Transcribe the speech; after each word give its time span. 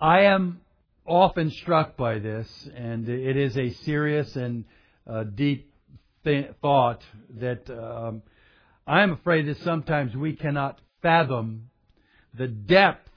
I 0.00 0.22
am 0.22 0.62
often 1.06 1.50
struck 1.50 1.96
by 1.96 2.20
this, 2.20 2.48
and 2.74 3.06
it 3.06 3.36
is 3.36 3.56
a 3.58 3.70
serious 3.84 4.34
and 4.34 4.64
uh, 5.06 5.24
deep 5.24 5.70
th- 6.24 6.52
thought 6.62 7.02
that 7.38 7.68
um, 7.68 8.22
I 8.86 9.02
am 9.02 9.12
afraid 9.12 9.46
that 9.48 9.58
sometimes 9.58 10.16
we 10.16 10.36
cannot 10.36 10.80
fathom 11.02 11.68
the 12.32 12.48
depth 12.48 13.10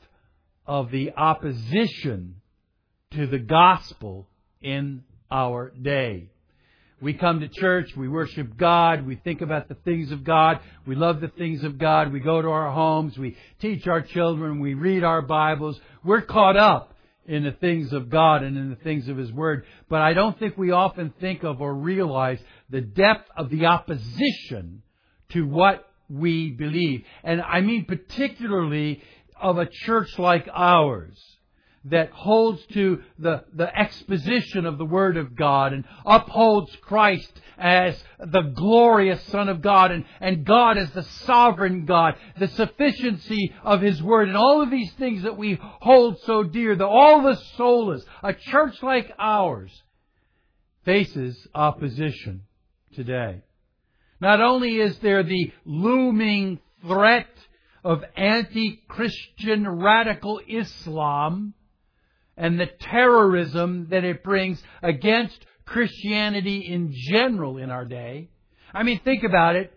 of 0.68 0.92
the 0.92 1.14
opposition 1.14 2.42
to 3.12 3.28
the 3.28 3.40
gospel 3.40 4.28
in 4.62 5.04
our 5.32 5.72
day. 5.82 6.32
We 7.04 7.14
come 7.14 7.42
to 7.42 7.50
church, 7.50 7.90
we 7.98 8.08
worship 8.08 8.56
God, 8.56 9.06
we 9.06 9.18
think 9.18 9.42
about 9.42 9.68
the 9.68 9.76
things 9.76 10.14
of 10.14 10.24
God, 10.24 10.62
we 10.88 10.96
love 10.96 11.20
the 11.20 11.28
things 11.28 11.66
of 11.66 11.78
God, 11.78 12.14
we 12.14 12.22
go 12.22 12.42
to 12.42 12.48
our 12.48 12.72
homes, 12.72 13.18
we 13.18 13.36
teach 13.60 13.88
our 13.88 14.02
children, 14.02 14.62
we 14.62 14.74
read 14.74 15.04
our 15.04 15.22
Bibles. 15.22 15.78
We're 16.02 16.22
caught 16.22 16.56
up 16.56 16.94
in 17.26 17.44
the 17.44 17.52
things 17.52 17.92
of 17.92 18.10
God 18.10 18.44
and 18.44 18.56
in 18.56 18.70
the 18.70 18.78
things 18.78 19.10
of 19.10 19.18
His 19.18 19.34
Word. 19.34 19.66
But 19.90 20.02
I 20.02 20.14
don't 20.14 20.40
think 20.40 20.58
we 20.58 20.72
often 20.72 21.14
think 21.20 21.44
of 21.44 21.60
or 21.60 21.74
realize 21.74 22.40
the 22.70 22.80
depth 22.80 23.30
of 23.36 23.50
the 23.50 23.66
opposition 23.66 24.82
to 25.32 25.46
what 25.46 25.86
we 26.10 26.52
believe. 26.52 27.04
And 27.22 27.42
I 27.42 27.60
mean 27.60 27.84
particularly 27.84 29.04
of 29.42 29.58
a 29.58 29.66
church 29.66 30.18
like 30.18 30.48
ours 30.54 31.22
that 31.86 32.12
holds 32.12 32.66
to 32.68 33.02
the, 33.20 33.44
the 33.54 33.78
exposition 33.78 34.66
of 34.66 34.78
the 34.78 34.86
Word 34.86 35.18
of 35.18 35.36
God 35.36 35.74
and 35.74 35.84
upholds 36.06 36.74
Christ 36.78 37.42
as 37.58 38.02
the 38.20 38.42
glorious 38.42 39.22
Son 39.24 39.50
of 39.50 39.62
God 39.62 39.92
and, 39.92 40.06
and 40.22 40.46
God 40.46 40.78
as 40.78 40.92
the 40.92 41.04
sovereign 41.04 41.86
God, 41.86 42.16
the 42.40 42.48
sufficiency 42.48 43.54
of 43.64 43.82
His 43.82 44.02
Word 44.02 44.30
and 44.30 44.38
all 44.38 44.62
of 44.62 44.72
these 44.72 44.94
things 44.94 45.24
that 45.24 45.38
we 45.38 45.60
hold 45.62 46.20
so 46.22 46.44
dear, 46.44 46.76
the, 46.76 46.88
all 46.88 47.22
the 47.22 47.38
solas, 47.58 48.04
a 48.24 48.34
church 48.34 48.82
like 48.82 49.12
ours 49.20 49.84
faces 50.86 51.48
opposition 51.54 52.44
today. 52.96 53.42
Not 54.22 54.42
only 54.42 54.80
is 54.80 54.98
there 55.00 55.24
the 55.24 55.52
looming 55.66 56.60
threat 56.82 57.28
of 57.84 58.04
anti-Christian 58.16 59.68
radical 59.68 60.40
Islam 60.48 61.54
and 62.38 62.60
the 62.60 62.66
terrorism 62.66 63.88
that 63.90 64.04
it 64.04 64.24
brings 64.24 64.62
against 64.82 65.46
Christianity 65.66 66.60
in 66.60 66.92
general 66.92 67.58
in 67.58 67.70
our 67.70 67.86
day. 67.86 68.30
I 68.74 68.84
mean, 68.84 69.00
think 69.00 69.24
about 69.24 69.56
it. 69.56 69.72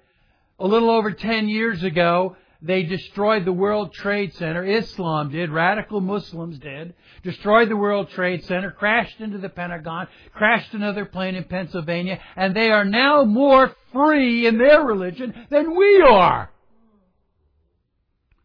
A 0.58 0.66
little 0.66 0.90
over 0.90 1.12
10 1.12 1.48
years 1.48 1.82
ago, 1.82 2.36
they 2.62 2.82
destroyed 2.82 3.44
the 3.44 3.52
World 3.52 3.92
Trade 3.92 4.34
Center. 4.34 4.64
Islam 4.64 5.30
did. 5.30 5.50
Radical 5.50 6.00
Muslims 6.00 6.58
did. 6.58 6.94
Destroyed 7.22 7.68
the 7.68 7.76
World 7.76 8.08
Trade 8.10 8.44
Center, 8.44 8.70
crashed 8.70 9.20
into 9.20 9.38
the 9.38 9.50
Pentagon, 9.50 10.08
crashed 10.32 10.72
another 10.72 11.04
plane 11.04 11.34
in 11.34 11.44
Pennsylvania, 11.44 12.18
and 12.34 12.56
they 12.56 12.70
are 12.70 12.84
now 12.84 13.24
more 13.24 13.74
free 13.92 14.46
in 14.46 14.56
their 14.58 14.82
religion 14.82 15.46
than 15.50 15.76
we 15.76 16.00
are. 16.00 16.50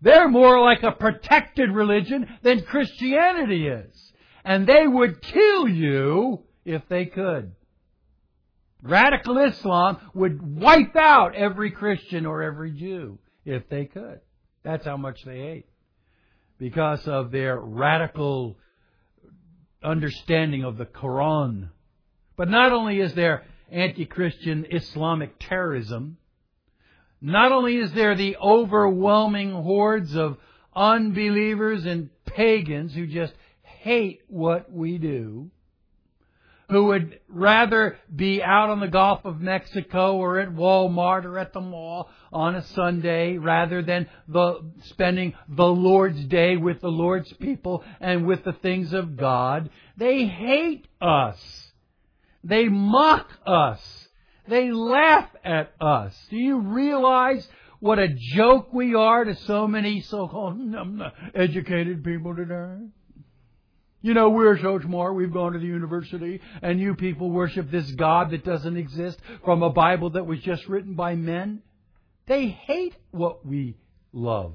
They're 0.02 0.30
more 0.30 0.60
like 0.60 0.84
a 0.84 0.92
protected 0.92 1.72
religion 1.72 2.28
than 2.42 2.64
Christianity 2.64 3.68
is. 3.68 4.14
And 4.44 4.66
they 4.66 4.88
would 4.88 5.22
kill 5.22 5.68
you 5.68 6.44
if 6.66 6.82
they 6.90 7.06
could. 7.06 7.52
Radical 8.82 9.38
Islam 9.38 9.98
would 10.16 10.42
wipe 10.42 10.96
out 10.96 11.36
every 11.36 11.70
Christian 11.70 12.26
or 12.26 12.42
every 12.42 12.72
Jew 12.72 13.20
if 13.46 13.70
they 13.70 13.86
could. 13.86 14.22
That's 14.64 14.86
how 14.86 14.98
much 14.98 15.24
they 15.24 15.38
hate. 15.38 15.66
Because 16.58 17.08
of 17.08 17.32
their 17.32 17.60
radical 17.60 18.58
understanding 19.84 20.64
of 20.64 20.78
the 20.78 20.86
Quran. 20.86 21.70
But 22.36 22.50
not 22.50 22.72
only 22.72 23.00
is 23.00 23.14
there 23.14 23.44
anti-Christian 23.72 24.66
Islamic 24.72 25.36
terrorism, 25.40 26.18
not 27.22 27.52
only 27.52 27.78
is 27.78 27.94
there 27.94 28.16
the 28.16 28.38
overwhelming 28.38 29.52
hordes 29.52 30.16
of 30.16 30.38
unbelievers 30.76 31.86
and 31.86 32.10
pagans 32.26 32.94
who 32.94 33.06
just 33.06 33.34
hate 33.62 34.22
what 34.28 34.72
we 34.72 34.98
do, 34.98 35.52
who 36.72 36.86
would 36.86 37.20
rather 37.28 37.98
be 38.14 38.42
out 38.42 38.70
on 38.70 38.80
the 38.80 38.88
Gulf 38.88 39.26
of 39.26 39.42
Mexico 39.42 40.16
or 40.16 40.40
at 40.40 40.50
Walmart 40.50 41.26
or 41.26 41.38
at 41.38 41.52
the 41.52 41.60
mall 41.60 42.10
on 42.32 42.56
a 42.56 42.64
Sunday 42.68 43.38
rather 43.38 43.82
than 43.82 44.08
the, 44.28 44.64
spending 44.86 45.34
the 45.50 45.68
Lord's 45.68 46.24
day 46.26 46.56
with 46.56 46.80
the 46.80 46.90
Lord's 46.90 47.32
people 47.34 47.84
and 48.00 48.26
with 48.26 48.46
the 48.46 48.54
things 48.54 48.94
of 48.94 49.18
God. 49.18 49.70
They 49.98 50.26
hate 50.26 50.88
us. 51.02 51.72
They 52.44 52.70
mock 52.70 53.30
us. 53.46 54.01
They 54.48 54.72
laugh 54.72 55.30
at 55.44 55.74
us. 55.80 56.16
Do 56.30 56.38
you 56.38 56.60
realize 56.60 57.48
what 57.80 58.00
a 58.00 58.08
joke 58.36 58.74
we 58.74 58.96
are 58.96 59.24
to 59.24 59.36
so 59.36 59.68
many 59.68 60.02
so-called 60.02 60.60
educated 61.34 62.04
people 62.04 62.36
today? 62.36 62.78
You 64.04 64.16
know, 64.16 64.30
we're 64.30 64.60
so 64.60 64.80
smart, 64.80 65.16
we've 65.16 65.32
gone 65.32 65.54
to 65.54 65.60
the 65.60 65.66
university, 65.66 66.42
and 66.64 66.80
you 66.80 66.96
people 66.96 67.30
worship 67.30 67.70
this 67.70 67.90
God 67.92 68.32
that 68.32 68.44
doesn't 68.44 68.76
exist 68.76 69.20
from 69.46 69.62
a 69.62 69.70
Bible 69.70 70.12
that 70.12 70.26
was 70.26 70.40
just 70.40 70.68
written 70.68 70.96
by 70.96 71.16
men. 71.16 71.62
They 72.26 72.48
hate 72.48 72.96
what 73.12 73.46
we 73.46 73.78
love. 74.12 74.54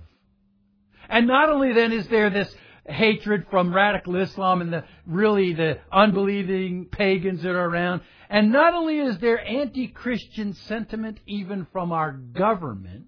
And 1.08 1.28
not 1.28 1.48
only 1.48 1.72
then 1.72 1.92
is 1.92 2.08
there 2.08 2.30
this 2.30 2.52
hatred 2.88 3.46
from 3.50 3.74
radical 3.74 4.16
Islam 4.16 4.60
and 4.60 4.72
the 4.72 4.84
really 5.06 5.52
the 5.52 5.78
unbelieving 5.92 6.86
pagans 6.86 7.42
that 7.42 7.54
are 7.54 7.68
around, 7.68 8.02
and 8.28 8.52
not 8.52 8.74
only 8.74 8.98
is 8.98 9.18
there 9.18 9.44
anti-Christian 9.44 10.54
sentiment 10.54 11.18
even 11.26 11.66
from 11.72 11.92
our 11.92 12.12
government, 12.12 13.06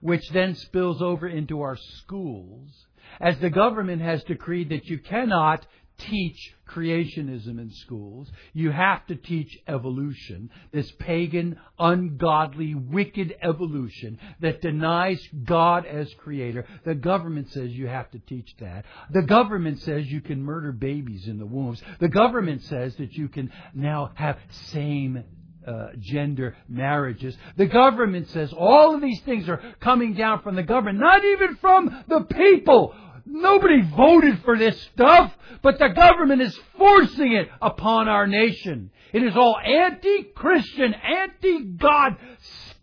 which 0.00 0.28
then 0.30 0.54
spills 0.54 1.02
over 1.02 1.28
into 1.28 1.60
our 1.60 1.76
schools, 1.76 2.86
as 3.20 3.38
the 3.38 3.50
government 3.50 4.02
has 4.02 4.24
decreed 4.24 4.70
that 4.70 4.86
you 4.86 4.98
cannot 4.98 5.66
teach 6.00 6.54
creationism 6.68 7.58
in 7.58 7.70
schools. 7.70 8.30
You 8.52 8.70
have 8.70 9.06
to 9.06 9.16
teach 9.16 9.58
evolution, 9.66 10.50
this 10.72 10.90
pagan, 10.98 11.58
ungodly, 11.78 12.74
wicked 12.74 13.34
evolution 13.42 14.18
that 14.40 14.60
denies 14.60 15.20
God 15.44 15.86
as 15.86 16.12
creator. 16.14 16.66
The 16.84 16.94
government 16.94 17.50
says 17.50 17.70
you 17.70 17.88
have 17.88 18.10
to 18.12 18.18
teach 18.18 18.54
that. 18.60 18.84
The 19.10 19.22
government 19.22 19.80
says 19.80 20.06
you 20.06 20.20
can 20.20 20.42
murder 20.42 20.72
babies 20.72 21.26
in 21.26 21.38
the 21.38 21.46
wombs. 21.46 21.82
The 21.98 22.08
government 22.08 22.62
says 22.62 22.96
that 22.96 23.12
you 23.12 23.28
can 23.28 23.52
now 23.74 24.12
have 24.14 24.38
same 24.50 25.24
uh, 25.66 25.88
gender 25.98 26.56
marriages. 26.68 27.36
The 27.56 27.66
government 27.66 28.28
says 28.30 28.52
all 28.52 28.94
of 28.94 29.02
these 29.02 29.20
things 29.20 29.48
are 29.48 29.62
coming 29.80 30.14
down 30.14 30.42
from 30.42 30.56
the 30.56 30.62
government, 30.62 30.98
not 30.98 31.24
even 31.24 31.56
from 31.56 32.04
the 32.08 32.22
people. 32.22 32.94
Nobody 33.32 33.80
voted 33.82 34.42
for 34.42 34.58
this 34.58 34.80
stuff, 34.92 35.32
but 35.62 35.78
the 35.78 35.88
government 35.88 36.42
is 36.42 36.58
forcing 36.76 37.32
it 37.32 37.48
upon 37.62 38.08
our 38.08 38.26
nation. 38.26 38.90
It 39.12 39.22
is 39.22 39.36
all 39.36 39.56
anti-Christian, 39.56 40.94
anti-God 40.94 42.16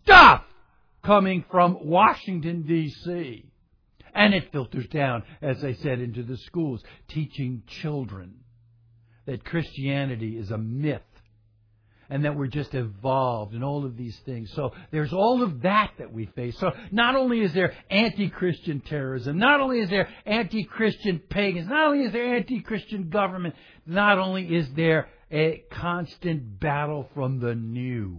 stuff 0.02 0.44
coming 1.02 1.44
from 1.50 1.86
Washington 1.86 2.62
D.C. 2.62 3.44
And 4.14 4.34
it 4.34 4.50
filters 4.50 4.88
down, 4.88 5.22
as 5.42 5.62
I 5.62 5.74
said, 5.74 6.00
into 6.00 6.22
the 6.22 6.38
schools, 6.38 6.82
teaching 7.08 7.62
children 7.66 8.36
that 9.26 9.44
Christianity 9.44 10.38
is 10.38 10.50
a 10.50 10.58
myth 10.58 11.02
and 12.10 12.24
that 12.24 12.34
we're 12.34 12.46
just 12.46 12.74
evolved 12.74 13.54
and 13.54 13.62
all 13.62 13.84
of 13.84 13.96
these 13.96 14.16
things. 14.24 14.50
So 14.54 14.72
there's 14.90 15.12
all 15.12 15.42
of 15.42 15.62
that 15.62 15.92
that 15.98 16.12
we 16.12 16.26
face. 16.26 16.58
So 16.58 16.72
not 16.90 17.16
only 17.16 17.40
is 17.40 17.52
there 17.52 17.74
anti-Christian 17.90 18.80
terrorism, 18.80 19.38
not 19.38 19.60
only 19.60 19.80
is 19.80 19.90
there 19.90 20.08
anti-Christian 20.24 21.20
pagans, 21.28 21.68
not 21.68 21.88
only 21.88 22.04
is 22.04 22.12
there 22.12 22.36
anti-Christian 22.36 23.10
government, 23.10 23.54
not 23.86 24.18
only 24.18 24.44
is 24.44 24.68
there 24.74 25.08
a 25.30 25.62
constant 25.70 26.58
battle 26.58 27.08
from 27.14 27.40
the 27.40 27.54
news 27.54 28.18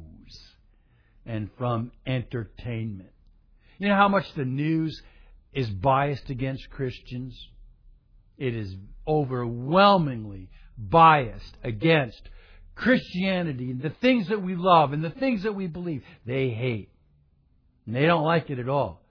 and 1.25 1.49
from 1.57 1.91
entertainment. 2.05 3.09
You 3.79 3.87
know 3.87 3.95
how 3.95 4.09
much 4.09 4.25
the 4.35 4.45
news 4.45 5.01
is 5.53 5.69
biased 5.69 6.29
against 6.29 6.69
Christians? 6.69 7.35
It 8.37 8.53
is 8.55 8.75
overwhelmingly 9.07 10.49
biased 10.77 11.57
against 11.63 12.21
Christianity 12.79 13.71
and 13.71 13.81
the 13.81 13.93
things 14.01 14.29
that 14.29 14.41
we 14.41 14.55
love 14.55 14.93
and 14.93 15.03
the 15.03 15.09
things 15.09 15.43
that 15.43 15.53
we 15.53 15.67
believe, 15.67 16.03
they 16.25 16.49
hate. 16.49 16.89
And 17.85 17.95
they 17.95 18.05
don't 18.05 18.23
like 18.23 18.49
it 18.49 18.59
at 18.59 18.69
all. 18.69 19.01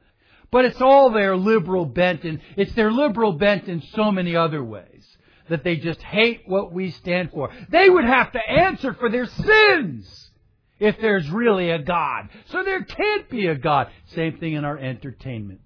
But 0.50 0.65
it's 0.65 0.81
all 0.81 1.11
their 1.11 1.37
liberal 1.37 1.85
bent 1.85 2.25
and 2.25 2.41
it's 2.56 2.73
their 2.73 2.91
liberal 2.91 3.32
bent 3.32 3.69
in 3.69 3.82
so 3.94 4.11
many 4.11 4.35
other 4.35 4.65
ways 4.65 5.05
that 5.50 5.65
they 5.65 5.76
just 5.76 6.00
hate 6.03 6.43
what 6.47 6.73
we 6.73 6.91
stand 6.91 7.31
for. 7.31 7.50
They 7.69 7.88
would 7.88 8.05
have 8.05 8.32
to 8.32 8.41
answer 8.50 8.94
for 8.94 9.11
their 9.11 9.26
sins 9.26 10.31
if 10.79 10.99
there's 11.00 11.29
really 11.31 11.70
a 11.70 11.79
God. 11.79 12.31
So 12.47 12.62
there 12.65 12.82
can't 12.82 13.29
be 13.29 13.49
a 13.49 13.55
God. 13.56 13.88
Same 14.15 14.38
thing 14.38 14.55
in 14.55 14.65
our 14.65 14.79
entertainment. 14.79 15.61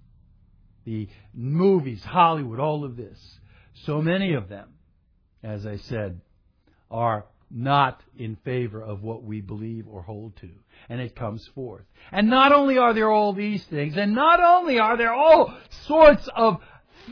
The 0.85 1.09
movies, 1.33 2.03
Hollywood, 2.03 2.59
all 2.59 2.85
of 2.85 2.97
this. 2.97 3.19
So 3.85 4.03
many 4.03 4.35
of 4.35 4.49
them, 4.49 4.69
as 5.45 5.67
I 5.67 5.77
said, 5.77 6.21
are 6.91 7.27
not 7.53 8.03
in 8.17 8.37
favor 8.37 8.83
of 8.83 9.03
what 9.03 9.23
we 9.23 9.41
believe 9.41 9.87
or 9.89 10.03
hold 10.03 10.37
to. 10.37 10.49
And 10.89 11.01
it 11.01 11.15
comes 11.15 11.47
forth. 11.55 11.85
And 12.11 12.29
not 12.29 12.53
only 12.53 12.79
are 12.79 12.95
there 12.95 13.11
all 13.11 13.33
these 13.33 13.65
things, 13.65 13.97
and 13.97 14.15
not 14.15 14.41
only 14.43 14.79
are 14.79 14.97
there 14.97 15.13
all 15.13 15.55
sorts 15.87 16.29
of 16.35 16.59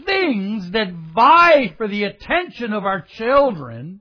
things 0.05 0.71
that 0.71 0.93
vie 1.15 1.75
for 1.77 1.87
the 1.89 2.05
attention 2.05 2.73
of 2.73 2.85
our 2.85 3.03
children, 3.03 4.01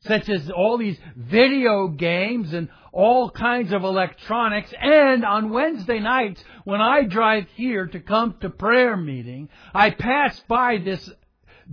such 0.00 0.28
as 0.28 0.50
all 0.50 0.78
these 0.78 0.98
video 1.16 1.88
games 1.88 2.52
and 2.52 2.68
all 2.92 3.30
kinds 3.30 3.72
of 3.72 3.84
electronics. 3.84 4.72
And 4.80 5.24
on 5.24 5.50
Wednesday 5.50 5.98
nights, 5.98 6.42
when 6.64 6.80
I 6.80 7.02
drive 7.02 7.46
here 7.54 7.86
to 7.86 8.00
come 8.00 8.36
to 8.40 8.50
prayer 8.50 8.96
meeting, 8.96 9.48
I 9.74 9.90
pass 9.90 10.40
by 10.48 10.78
this 10.78 11.10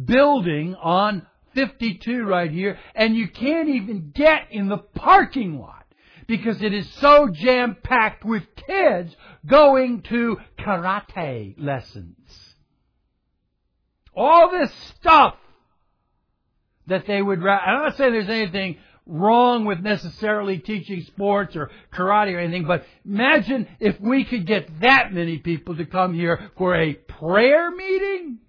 building 0.03 0.75
on 0.75 1.25
52 1.55 2.23
right 2.23 2.51
here, 2.51 2.77
and 2.93 3.15
you 3.15 3.27
can't 3.27 3.69
even 3.69 4.11
get 4.13 4.51
in 4.51 4.67
the 4.67 4.77
parking 4.77 5.59
lot 5.59 5.85
because 6.27 6.61
it 6.61 6.73
is 6.73 6.89
so 6.95 7.29
jam 7.29 7.77
packed 7.83 8.23
with 8.23 8.43
kids 8.55 9.15
going 9.45 10.01
to 10.03 10.37
karate 10.59 11.55
lessons. 11.57 12.17
All 14.15 14.51
this 14.51 14.71
stuff 14.97 15.35
that 16.87 17.05
they 17.07 17.21
would, 17.21 17.39
I'm 17.39 17.83
not 17.83 17.97
saying 17.97 18.13
there's 18.13 18.29
anything 18.29 18.77
wrong 19.05 19.65
with 19.65 19.79
necessarily 19.79 20.57
teaching 20.57 21.03
sports 21.03 21.55
or 21.55 21.69
karate 21.93 22.33
or 22.33 22.39
anything, 22.39 22.65
but 22.65 22.85
imagine 23.05 23.67
if 23.79 23.99
we 23.99 24.23
could 24.23 24.47
get 24.47 24.81
that 24.81 25.13
many 25.13 25.37
people 25.37 25.75
to 25.77 25.85
come 25.85 26.13
here 26.13 26.49
for 26.57 26.75
a 26.75 26.93
prayer 26.93 27.71
meeting 27.71 28.39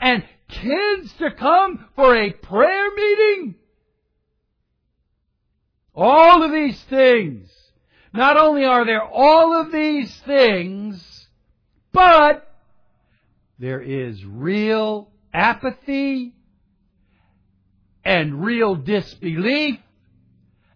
and 0.00 0.24
kids 0.48 1.12
to 1.18 1.30
come 1.30 1.86
for 1.94 2.16
a 2.16 2.32
prayer 2.32 2.90
meeting. 2.94 3.54
All 5.94 6.42
of 6.42 6.52
these 6.52 6.80
things. 6.84 7.50
Not 8.12 8.36
only 8.36 8.64
are 8.64 8.84
there 8.84 9.04
all 9.04 9.60
of 9.60 9.72
these 9.72 10.14
things, 10.26 11.28
but 11.92 12.46
there 13.58 13.80
is 13.80 14.24
real 14.24 15.10
apathy 15.32 16.34
and 18.04 18.44
real 18.44 18.74
disbelief 18.74 19.78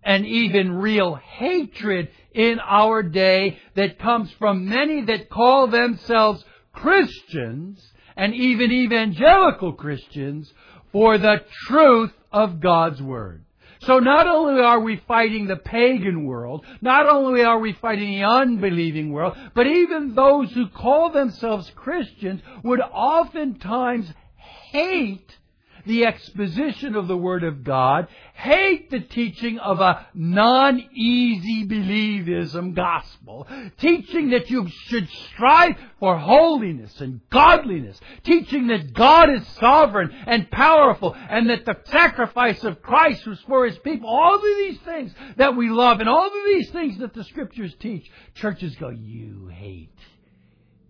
and 0.02 0.26
even 0.26 0.72
real 0.72 1.14
hatred 1.14 2.08
in 2.32 2.58
our 2.60 3.02
day 3.02 3.58
that 3.74 3.98
comes 3.98 4.30
from 4.32 4.68
many 4.68 5.04
that 5.04 5.28
call 5.28 5.66
themselves 5.66 6.44
Christians 6.72 7.86
and 8.20 8.34
even 8.34 8.70
evangelical 8.70 9.72
Christians 9.72 10.52
for 10.92 11.16
the 11.16 11.36
truth 11.66 12.12
of 12.30 12.60
God's 12.60 13.00
Word. 13.00 13.42
So 13.84 13.98
not 13.98 14.26
only 14.26 14.60
are 14.60 14.80
we 14.80 15.00
fighting 15.08 15.46
the 15.46 15.56
pagan 15.56 16.26
world, 16.26 16.66
not 16.82 17.08
only 17.08 17.42
are 17.42 17.58
we 17.58 17.72
fighting 17.72 18.20
the 18.20 18.26
unbelieving 18.26 19.10
world, 19.10 19.38
but 19.54 19.66
even 19.66 20.14
those 20.14 20.52
who 20.52 20.68
call 20.68 21.10
themselves 21.10 21.72
Christians 21.74 22.42
would 22.62 22.80
oftentimes 22.80 24.12
hate 24.36 25.38
the 25.86 26.06
exposition 26.06 26.94
of 26.94 27.08
the 27.08 27.16
Word 27.16 27.44
of 27.44 27.64
God, 27.64 28.08
hate 28.34 28.90
the 28.90 29.00
teaching 29.00 29.58
of 29.58 29.80
a 29.80 30.06
non-easy 30.14 31.66
believism 31.66 32.74
gospel, 32.74 33.46
teaching 33.78 34.30
that 34.30 34.50
you 34.50 34.68
should 34.86 35.08
strive 35.08 35.76
for 35.98 36.18
holiness 36.18 37.00
and 37.00 37.20
godliness, 37.30 38.00
teaching 38.24 38.68
that 38.68 38.92
God 38.92 39.30
is 39.30 39.46
sovereign 39.58 40.10
and 40.26 40.50
powerful, 40.50 41.14
and 41.14 41.50
that 41.50 41.64
the 41.64 41.76
sacrifice 41.86 42.62
of 42.64 42.82
Christ 42.82 43.26
was 43.26 43.40
for 43.40 43.66
His 43.66 43.78
people. 43.78 44.08
All 44.08 44.36
of 44.36 44.42
these 44.42 44.78
things 44.80 45.12
that 45.36 45.56
we 45.56 45.70
love, 45.70 46.00
and 46.00 46.08
all 46.08 46.26
of 46.26 46.32
these 46.46 46.70
things 46.70 46.98
that 46.98 47.14
the 47.14 47.24
Scriptures 47.24 47.74
teach, 47.78 48.10
churches 48.34 48.74
go, 48.76 48.90
you 48.90 49.48
hate 49.52 49.90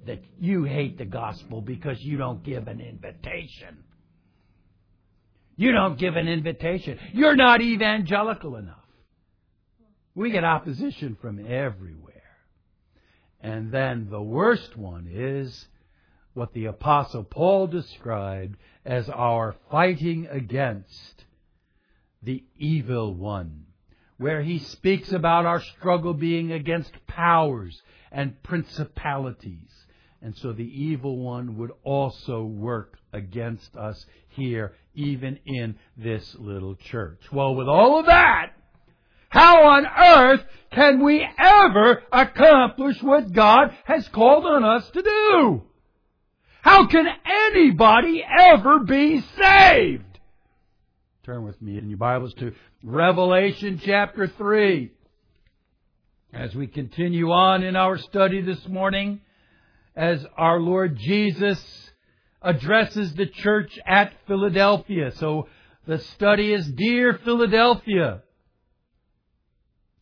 that 0.06 0.22
you 0.40 0.64
hate 0.64 0.98
the 0.98 1.04
gospel 1.04 1.60
because 1.60 2.00
you 2.00 2.16
don't 2.16 2.42
give 2.42 2.69
an 2.69 2.81
invitation. 2.81 3.84
You 5.61 5.73
don't 5.73 5.99
give 5.99 6.17
an 6.17 6.27
invitation. 6.27 6.99
You're 7.12 7.37
not 7.37 7.61
evangelical 7.61 8.57
enough. 8.57 8.79
We 10.15 10.31
get 10.31 10.43
opposition 10.43 11.19
from 11.21 11.39
everywhere. 11.39 12.39
And 13.43 13.71
then 13.71 14.09
the 14.09 14.23
worst 14.23 14.75
one 14.75 15.07
is 15.07 15.69
what 16.33 16.55
the 16.55 16.65
apostle 16.65 17.25
Paul 17.25 17.67
described 17.67 18.57
as 18.87 19.11
our 19.11 19.55
fighting 19.71 20.29
against 20.31 21.27
the 22.23 22.43
evil 22.57 23.12
one, 23.12 23.67
where 24.17 24.41
he 24.41 24.61
speaks 24.61 25.12
about 25.12 25.45
our 25.45 25.61
struggle 25.61 26.15
being 26.15 26.53
against 26.53 26.95
powers 27.07 27.83
and 28.11 28.43
principalities. 28.43 29.80
And 30.22 30.37
so 30.37 30.52
the 30.52 30.64
evil 30.64 31.17
one 31.17 31.56
would 31.58 31.72
also 31.82 32.43
work 32.43 32.99
against 33.12 33.75
us 33.76 34.05
here, 34.28 34.75
even 34.94 35.38
in 35.46 35.76
this 35.96 36.37
little 36.38 36.75
church. 36.75 37.20
Well, 37.32 37.55
with 37.55 37.69
all 37.69 37.99
of 37.99 38.06
that, 38.06 38.52
how 39.31 39.64
on 39.64 39.87
earth 39.87 40.44
can 40.72 41.02
we 41.02 41.26
ever 41.38 42.02
accomplish 42.12 43.00
what 43.02 43.32
God 43.32 43.75
has 43.84 44.06
called 44.08 44.44
on 44.44 44.64
us 44.64 44.90
to 44.90 45.02
do? 45.02 45.62
How 46.62 46.87
can 46.87 47.06
anybody 47.25 48.23
ever 48.23 48.81
be 48.81 49.23
saved? 49.38 50.05
Turn 51.25 51.44
with 51.44 51.61
me 51.62 51.78
in 51.78 51.88
your 51.88 51.99
Bibles 51.99 52.34
to 52.34 52.52
Revelation 52.82 53.81
chapter 53.82 54.26
3. 54.26 54.90
As 56.32 56.55
we 56.55 56.66
continue 56.66 57.31
on 57.31 57.62
in 57.62 57.76
our 57.76 57.99
study 57.99 58.43
this 58.43 58.66
morning, 58.69 59.20
as 59.96 60.25
our 60.37 60.60
Lord 60.60 60.96
Jesus 60.96 61.90
addresses 62.42 63.14
the 63.14 63.26
church 63.26 63.78
at 63.87 64.12
Philadelphia. 64.26 65.12
So 65.12 65.48
the 65.87 65.98
study 65.98 66.52
is 66.52 66.66
Dear 66.66 67.20
Philadelphia. 67.25 68.22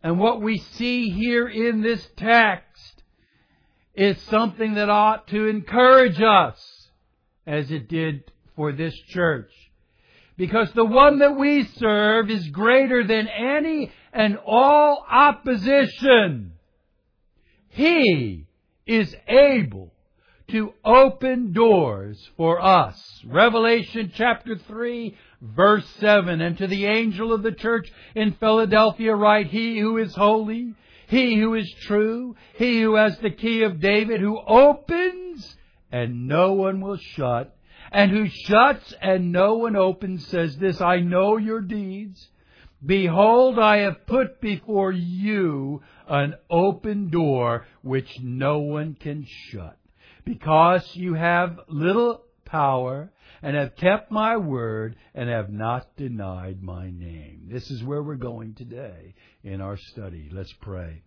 And 0.03 0.19
what 0.19 0.41
we 0.41 0.59
see 0.59 1.11
here 1.11 1.49
in 1.49 1.83
this 1.83 2.07
text 2.17 3.03
is 3.95 4.21
something 4.23 4.75
that 4.75 4.89
ought 4.89 5.27
to 5.29 5.47
encourage 5.49 6.21
us 6.21 6.89
as 7.47 7.71
it 7.71 7.89
did 7.89 8.31
for 8.55 8.73
this 8.73 8.95
church. 9.09 9.51
Because 10.37 10.71
the 10.73 10.85
one 10.85 11.19
that 11.19 11.37
we 11.37 11.65
serve 11.65 12.31
is 12.31 12.47
greater 12.49 13.05
than 13.05 13.27
any 13.27 13.91
and 14.13 14.39
all 14.47 15.05
opposition. 15.11 16.53
He 17.71 18.48
is 18.89 19.15
able 19.29 19.93
to 20.49 20.73
open 20.85 21.53
doors 21.53 22.31
for 22.37 22.61
us. 22.61 23.23
Revelation 23.27 24.11
chapter 24.15 24.57
3 24.57 25.15
verse 25.43 25.87
7. 26.01 26.41
And 26.41 26.57
to 26.59 26.67
the 26.67 26.87
angel 26.87 27.33
of 27.33 27.43
the 27.43 27.53
church 27.53 27.93
in 28.15 28.33
Philadelphia 28.33 29.15
write, 29.15 29.49
He 29.49 29.79
who 29.79 29.99
is 29.99 30.15
holy, 30.15 30.75
He 31.07 31.37
who 31.37 31.55
is 31.55 31.71
true, 31.83 32.35
He 32.57 32.81
who 32.81 32.95
has 32.95 33.19
the 33.19 33.31
key 33.31 33.63
of 33.63 33.79
David, 33.79 34.21
who 34.21 34.41
opens 34.41 35.57
and 35.93 36.27
no 36.27 36.53
one 36.53 36.81
will 36.81 36.99
shut, 36.99 37.57
and 37.93 38.11
who 38.11 38.29
shuts 38.29 38.93
and 39.01 39.33
no 39.33 39.55
one 39.55 39.77
opens, 39.77 40.27
says 40.27 40.57
this, 40.57 40.81
I 40.81 41.01
know 41.01 41.37
your 41.37 41.61
deeds. 41.61 42.29
Behold, 42.85 43.59
I 43.59 43.79
have 43.79 44.07
put 44.07 44.41
before 44.41 44.93
you 44.93 45.83
an 46.07 46.35
open 46.49 47.11
door 47.11 47.67
which 47.83 48.21
no 48.21 48.61
one 48.61 48.95
can 48.95 49.27
shut 49.51 49.77
because 50.25 50.89
you 50.95 51.15
have 51.15 51.59
little 51.69 52.23
power 52.45 53.11
and 53.43 53.57
have 53.57 53.77
kept 53.77 54.11
my 54.11 54.37
word 54.37 54.97
and 55.15 55.29
have 55.29 55.51
not 55.51 55.97
denied 55.97 56.63
my 56.63 56.91
name. 56.91 57.49
This 57.51 57.71
is 57.71 57.83
where 57.83 58.03
we're 58.03 58.15
going 58.15 58.55
today 58.55 59.15
in 59.43 59.61
our 59.61 59.77
study. 59.77 60.29
Let's 60.33 60.53
pray. 60.61 61.03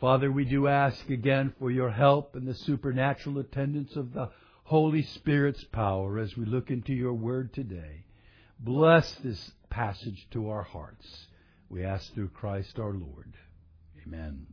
Father, 0.00 0.30
we 0.30 0.44
do 0.44 0.68
ask 0.68 1.08
again 1.08 1.54
for 1.58 1.70
your 1.70 1.90
help 1.90 2.36
and 2.36 2.46
the 2.46 2.54
supernatural 2.54 3.38
attendance 3.38 3.96
of 3.96 4.12
the 4.12 4.30
Holy 4.64 5.02
Spirit's 5.02 5.64
power 5.64 6.18
as 6.18 6.36
we 6.36 6.44
look 6.44 6.70
into 6.70 6.92
your 6.92 7.14
word 7.14 7.54
today. 7.54 8.04
Bless 8.58 9.10
this 9.16 9.52
passage 9.70 10.26
to 10.32 10.50
our 10.50 10.62
hearts. 10.62 11.26
We 11.68 11.84
ask 11.84 12.12
through 12.14 12.28
Christ 12.28 12.78
our 12.78 12.92
Lord. 12.92 13.32
Amen. 14.06 14.46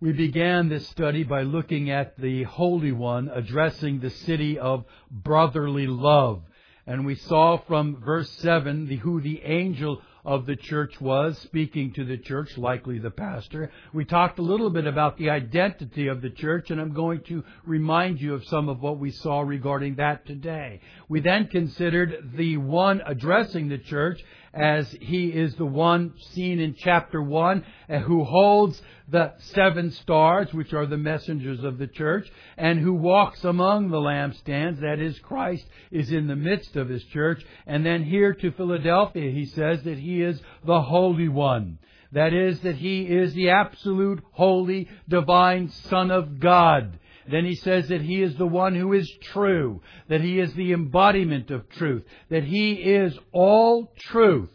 We 0.00 0.12
began 0.12 0.68
this 0.68 0.86
study 0.88 1.24
by 1.24 1.42
looking 1.42 1.90
at 1.90 2.16
the 2.16 2.44
Holy 2.44 2.92
One 2.92 3.28
addressing 3.28 3.98
the 3.98 4.10
city 4.10 4.56
of 4.56 4.84
brotherly 5.10 5.88
love. 5.88 6.42
And 6.86 7.04
we 7.04 7.16
saw 7.16 7.58
from 7.58 8.00
verse 8.00 8.30
7 8.30 8.86
the, 8.86 8.96
who 8.96 9.20
the 9.20 9.42
angel 9.42 10.00
of 10.24 10.46
the 10.46 10.56
church 10.56 11.00
was 11.00 11.38
speaking 11.38 11.92
to 11.94 12.04
the 12.04 12.18
church, 12.18 12.56
likely 12.58 12.98
the 12.98 13.10
pastor. 13.10 13.70
We 13.92 14.04
talked 14.04 14.38
a 14.38 14.42
little 14.42 14.70
bit 14.70 14.86
about 14.86 15.16
the 15.16 15.30
identity 15.30 16.08
of 16.08 16.22
the 16.22 16.30
church, 16.30 16.70
and 16.70 16.80
I'm 16.80 16.92
going 16.92 17.22
to 17.28 17.44
remind 17.64 18.20
you 18.20 18.34
of 18.34 18.44
some 18.46 18.68
of 18.68 18.80
what 18.80 18.98
we 18.98 19.10
saw 19.10 19.40
regarding 19.40 19.96
that 19.96 20.26
today. 20.26 20.80
We 21.08 21.20
then 21.20 21.46
considered 21.46 22.32
the 22.36 22.56
one 22.56 23.02
addressing 23.06 23.68
the 23.68 23.78
church 23.78 24.22
as 24.58 24.90
he 25.00 25.28
is 25.28 25.54
the 25.54 25.66
one 25.66 26.14
seen 26.32 26.60
in 26.60 26.74
chapter 26.74 27.22
1 27.22 27.64
uh, 27.88 27.98
who 28.00 28.24
holds 28.24 28.82
the 29.08 29.32
seven 29.38 29.90
stars, 29.90 30.52
which 30.52 30.72
are 30.72 30.86
the 30.86 30.96
messengers 30.96 31.64
of 31.64 31.78
the 31.78 31.86
church, 31.86 32.30
and 32.56 32.78
who 32.80 32.92
walks 32.92 33.44
among 33.44 33.88
the 33.88 33.96
lampstands, 33.96 34.80
that 34.80 34.98
is, 34.98 35.18
Christ 35.20 35.66
is 35.90 36.12
in 36.12 36.26
the 36.26 36.36
midst 36.36 36.76
of 36.76 36.88
his 36.88 37.04
church. 37.04 37.42
And 37.66 37.86
then 37.86 38.04
here 38.04 38.34
to 38.34 38.50
Philadelphia, 38.52 39.30
he 39.30 39.46
says 39.46 39.82
that 39.84 39.98
he 39.98 40.22
is 40.22 40.40
the 40.64 40.82
Holy 40.82 41.28
One. 41.28 41.78
That 42.12 42.32
is, 42.32 42.60
that 42.60 42.76
he 42.76 43.02
is 43.02 43.34
the 43.34 43.50
absolute, 43.50 44.22
holy, 44.32 44.88
divine 45.08 45.68
Son 45.70 46.10
of 46.10 46.40
God. 46.40 46.98
Then 47.30 47.44
he 47.44 47.54
says 47.56 47.88
that 47.88 48.00
he 48.00 48.22
is 48.22 48.36
the 48.36 48.46
one 48.46 48.74
who 48.74 48.92
is 48.92 49.10
true, 49.22 49.82
that 50.08 50.20
he 50.20 50.40
is 50.40 50.52
the 50.54 50.72
embodiment 50.72 51.50
of 51.50 51.68
truth, 51.68 52.04
that 52.30 52.44
he 52.44 52.72
is 52.74 53.18
all 53.32 53.92
truth 53.98 54.50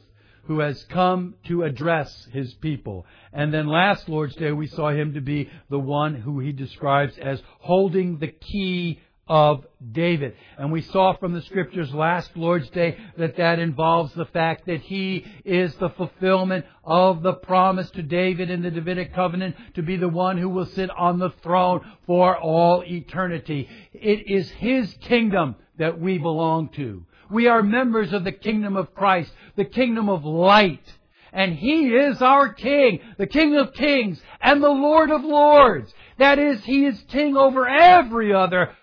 who 0.46 0.60
has 0.60 0.84
come 0.86 1.36
to 1.48 1.64
address 1.64 2.28
his 2.32 2.54
people. 2.56 3.06
And 3.32 3.54
then 3.54 3.68
last 3.68 4.10
Lord's 4.10 4.36
Day 4.36 4.52
we 4.52 4.68
saw 4.68 4.90
him 4.90 5.14
to 5.14 5.22
be 5.22 5.50
the 5.70 5.80
one 5.80 6.16
who 6.16 6.40
he 6.40 6.52
describes 6.52 7.18
as 7.18 7.42
holding 7.60 8.18
the 8.18 8.28
key 8.28 9.00
of 9.28 9.66
David. 9.92 10.36
And 10.58 10.72
we 10.72 10.82
saw 10.82 11.16
from 11.16 11.34
the 11.34 11.42
scriptures 11.42 11.94
last 11.94 12.36
Lord's 12.36 12.70
Day 12.70 12.98
that 13.18 13.38
that 13.38 13.60
involves 13.60 14.14
the 14.14 14.26
fact 14.26 14.66
that 14.66 14.82
he 14.82 15.26
is 15.46 15.74
the 15.76 15.90
fulfillment 15.90 16.66
of 16.84 17.24
the 17.24 17.34
promise 17.34 17.90
to 17.92 18.04
David 18.04 18.50
in 18.50 18.62
the 18.62 18.72
Davidic 18.72 19.14
covenant 19.14 19.56
to 19.76 19.82
be 19.82 19.96
the 19.96 20.10
one 20.10 20.38
who 20.38 20.50
will 20.50 20.66
sit 20.66 20.90
on 20.90 21.20
the 21.20 21.32
throne 21.42 21.82
for 22.06 22.38
all 22.38 22.84
eternity. 22.84 23.70
It 23.94 24.28
is 24.28 24.50
his 24.52 24.94
kingdom 25.02 25.56
that 25.78 26.00
we 26.00 26.18
belong 26.18 26.70
to. 26.70 27.06
We 27.30 27.48
are 27.48 27.64
members 27.64 28.14
of 28.14 28.24
the 28.24 28.32
kingdom 28.32 28.76
of 28.76 28.94
Christ, 28.94 29.32
the 29.56 29.66
kingdom 29.66 30.10
of 30.10 30.26
light. 30.26 30.84
And 31.32 31.56
He 31.56 31.88
is 31.88 32.22
our 32.22 32.54
King, 32.54 33.00
the 33.18 33.26
King 33.26 33.56
of 33.56 33.74
kings 33.74 34.22
and 34.40 34.62
the 34.62 34.70
Lord 34.70 35.10
of 35.10 35.24
lords. 35.24 35.92
That 36.20 36.38
is, 36.38 36.64
He 36.64 36.86
is 36.86 37.04
King 37.08 37.36
over 37.36 37.68
every 37.68 38.34
other 38.34 38.76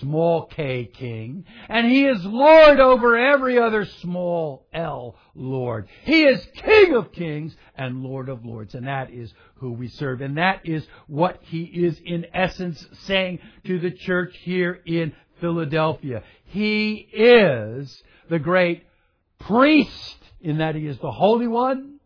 small 0.00 0.46
k 0.46 0.84
king, 0.84 1.44
and 1.68 1.90
he 1.90 2.06
is 2.06 2.24
Lord 2.24 2.80
over 2.80 3.16
every 3.16 3.58
other 3.58 3.84
small 3.84 4.66
l 4.72 5.16
Lord. 5.34 5.88
He 6.04 6.24
is 6.24 6.46
King 6.54 6.94
of 6.94 7.12
kings 7.12 7.56
and 7.76 8.02
Lord 8.02 8.28
of 8.28 8.44
lords, 8.44 8.74
and 8.74 8.86
that 8.86 9.10
is 9.10 9.32
who 9.56 9.72
we 9.72 9.88
serve. 9.88 10.20
And 10.20 10.36
that 10.36 10.60
is 10.64 10.86
what 11.06 11.40
he 11.42 11.62
is 11.62 12.00
in 12.04 12.26
essence 12.34 12.86
saying 13.04 13.38
to 13.64 13.78
the 13.78 13.90
church 13.90 14.36
here 14.42 14.80
in 14.84 15.12
Philadelphia. 15.40 16.22
He 16.44 16.94
is 16.94 18.02
the 18.28 18.38
great 18.38 18.86
priest 19.38 20.18
in 20.40 20.58
that 20.58 20.74
he 20.74 20.86
is 20.86 20.98
the 20.98 21.10
Holy 21.10 21.48
One. 21.48 22.00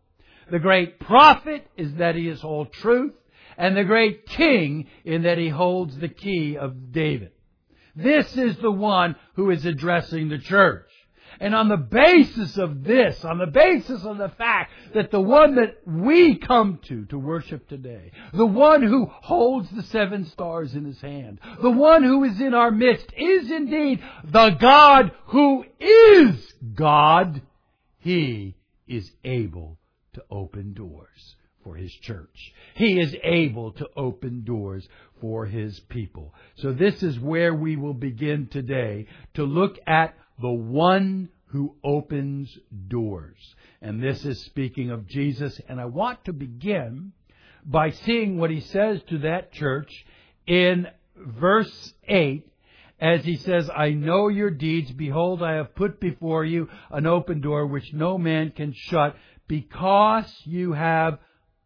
The 0.49 0.59
great 0.59 0.99
prophet 0.99 1.67
is 1.75 1.95
that 1.95 2.15
he 2.15 2.27
is 2.27 2.43
all 2.43 2.65
truth. 2.65 3.13
And 3.57 3.75
the 3.75 3.83
great 3.83 4.27
king 4.27 4.87
in 5.03 5.23
that 5.23 5.37
he 5.37 5.49
holds 5.49 5.97
the 5.97 6.09
key 6.09 6.57
of 6.57 6.91
David. 6.91 7.31
This 7.97 8.37
is 8.37 8.57
the 8.57 8.71
one 8.71 9.15
who 9.35 9.49
is 9.49 9.65
addressing 9.65 10.29
the 10.29 10.37
church. 10.37 10.85
And 11.39 11.53
on 11.53 11.67
the 11.67 11.77
basis 11.77 12.57
of 12.57 12.83
this, 12.83 13.23
on 13.23 13.37
the 13.37 13.47
basis 13.47 14.03
of 14.03 14.17
the 14.17 14.29
fact 14.29 14.71
that 14.93 15.11
the 15.11 15.21
one 15.21 15.55
that 15.55 15.77
we 15.85 16.37
come 16.37 16.79
to 16.85 17.05
to 17.05 17.19
worship 17.19 17.67
today, 17.67 18.11
the 18.33 18.45
one 18.45 18.81
who 18.81 19.05
holds 19.05 19.69
the 19.69 19.83
seven 19.83 20.25
stars 20.25 20.73
in 20.73 20.85
his 20.85 20.99
hand, 21.01 21.39
the 21.61 21.69
one 21.71 22.03
who 22.03 22.23
is 22.23 22.39
in 22.39 22.53
our 22.53 22.71
midst 22.71 23.11
is 23.15 23.51
indeed 23.51 24.03
the 24.23 24.51
God 24.51 25.11
who 25.27 25.65
is 25.79 26.53
God, 26.73 27.41
he 27.99 28.55
is 28.87 29.11
able 29.23 29.77
to 30.13 30.23
open 30.31 30.73
doors 30.73 31.35
for 31.67 31.75
his 31.75 31.91
church. 31.91 32.53
He 32.75 32.97
is 32.97 33.13
able 33.23 33.73
to 33.73 33.89
open 33.97 34.45
doors 34.45 34.87
for 35.19 35.45
his 35.45 35.77
people. 35.81 36.33
So 36.55 36.71
this 36.71 37.03
is 37.03 37.19
where 37.19 37.53
we 37.53 37.75
will 37.75 37.93
begin 37.93 38.47
today 38.47 39.07
to 39.33 39.43
look 39.43 39.77
at 39.85 40.15
the 40.41 40.49
one 40.49 41.27
who 41.47 41.75
opens 41.83 42.57
doors. 42.87 43.55
And 43.81 44.01
this 44.01 44.23
is 44.23 44.45
speaking 44.45 44.91
of 44.91 45.07
Jesus. 45.07 45.59
And 45.67 45.81
I 45.81 45.85
want 45.85 46.23
to 46.25 46.33
begin 46.33 47.11
by 47.65 47.89
seeing 47.89 48.37
what 48.37 48.49
he 48.49 48.61
says 48.61 49.01
to 49.09 49.17
that 49.19 49.51
church 49.51 50.05
in 50.45 50.87
verse 51.17 51.93
8 52.07 52.47
as 52.99 53.25
he 53.25 53.35
says, 53.35 53.69
I 53.75 53.89
know 53.89 54.29
your 54.29 54.51
deeds. 54.51 54.91
Behold, 54.91 55.43
I 55.43 55.55
have 55.55 55.75
put 55.75 55.99
before 55.99 56.45
you 56.45 56.69
an 56.91 57.05
open 57.05 57.41
door 57.41 57.67
which 57.67 57.93
no 57.93 58.17
man 58.17 58.51
can 58.51 58.73
shut 58.73 59.17
because 59.47 60.33
you 60.45 60.73
have 60.73 61.19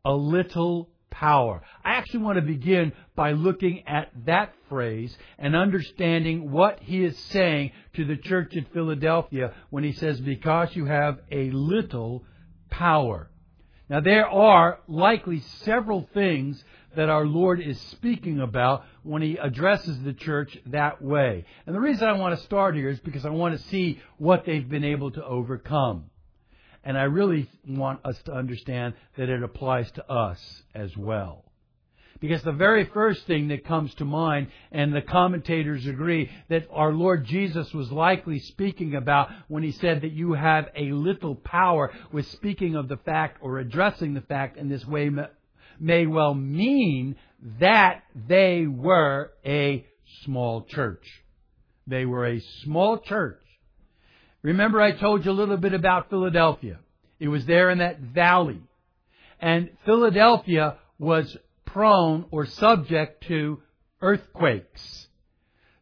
a 0.06 0.14
little 0.14 0.90
power. 1.10 1.62
I 1.84 1.92
actually 1.92 2.22
want 2.22 2.38
to 2.38 2.42
begin 2.42 2.94
by 3.16 3.34
looking 3.34 3.88
at 3.88 4.10
that 4.26 4.54
phrase 4.70 5.16
and 5.38 5.56
understanding 5.56 6.52
what 6.52 6.80
he 6.80 7.04
is 7.04 7.18
saying 7.18 7.72
to 7.94 8.06
the 8.06 8.16
church 8.16 8.56
at 8.56 8.72
Philadelphia 8.74 9.54
when 9.70 9.84
he 9.84 9.92
says, 9.92 10.20
because 10.20 10.76
you 10.76 10.86
have 10.86 11.20
a 11.32 11.52
little 11.52 12.24
power. 12.70 13.30
Now 13.90 14.00
there 14.00 14.28
are 14.28 14.80
likely 14.88 15.42
several 15.42 16.08
things 16.14 16.64
that 16.96 17.10
our 17.10 17.26
Lord 17.26 17.62
is 17.62 17.80
speaking 17.80 18.40
about 18.40 18.86
when 19.04 19.22
he 19.22 19.38
addresses 19.38 20.02
the 20.02 20.14
church 20.14 20.58
that 20.68 21.02
way. 21.02 21.46
And 21.66 21.76
the 21.76 21.80
reason 21.80 22.08
I 22.08 22.14
want 22.14 22.38
to 22.38 22.46
start 22.46 22.76
here 22.76 22.90
is 22.90 23.00
because 23.00 23.26
I 23.26 23.30
want 23.30 23.58
to 23.58 23.68
see 23.68 24.02
what 24.18 24.46
they've 24.46 24.68
been 24.68 24.84
able 24.84 25.12
to 25.12 25.24
overcome. 25.24 26.11
And 26.84 26.98
I 26.98 27.04
really 27.04 27.50
want 27.68 28.06
us 28.06 28.18
to 28.26 28.34
understand 28.34 28.96
that 29.18 29.30
it 29.30 29.44
applies 29.44 29.92
to 29.92 30.12
us 30.12 30.64
as 30.74 30.96
well. 30.98 31.46
Because 32.20 32.44
the 32.44 32.52
very 32.52 32.86
first 32.86 33.26
thing 33.26 33.48
that 33.48 33.66
comes 33.66 33.94
to 33.96 34.06
mind, 34.06 34.48
and 34.72 34.94
the 34.94 35.02
commentators 35.02 35.88
agree, 35.88 36.30
that 36.50 36.68
our 36.72 36.94
Lord 36.94 37.26
Jesus 37.26 37.74
was 37.74 37.92
likely 37.92 38.38
speaking 38.40 38.96
about 38.96 39.30
when 39.48 39.64
he 39.64 39.72
said 39.72 40.02
that 40.02 40.12
you 40.12 40.34
have 40.34 40.70
a 40.76 40.92
little 40.92 41.36
power, 41.36 41.92
was 42.12 42.28
speaking 42.28 42.76
of 42.76 42.88
the 42.88 42.98
fact 42.98 43.40
or 43.42 43.58
addressing 43.58 44.14
the 44.14 44.22
fact 44.22 44.58
in 44.58 44.70
this 44.70 44.86
way 44.86 45.10
may 45.80 46.06
well 46.06 46.36
mean 46.36 47.16
that 47.60 48.04
they 48.28 48.68
were 48.68 49.32
a 49.44 49.84
small 50.24 50.62
church. 50.62 51.24
They 51.88 52.06
were 52.06 52.28
a 52.28 52.40
small 52.64 53.00
church 53.00 53.41
Remember 54.44 54.82
I 54.82 54.92
told 54.92 55.26
you 55.26 55.32
a 55.32 55.34
little 55.34 55.58
bit 55.58 55.74
about 55.74 56.10
Philadelphia. 56.10 56.80
It 57.20 57.28
was 57.28 57.46
there 57.46 57.70
in 57.70 57.78
that 57.80 58.00
valley. 58.00 58.62
And 59.40 59.70
Philadelphia 59.86 60.78
was 60.98 61.38
prone 61.66 62.26
or 62.32 62.46
subject 62.46 63.28
to 63.28 63.62
earthquakes. 64.02 65.08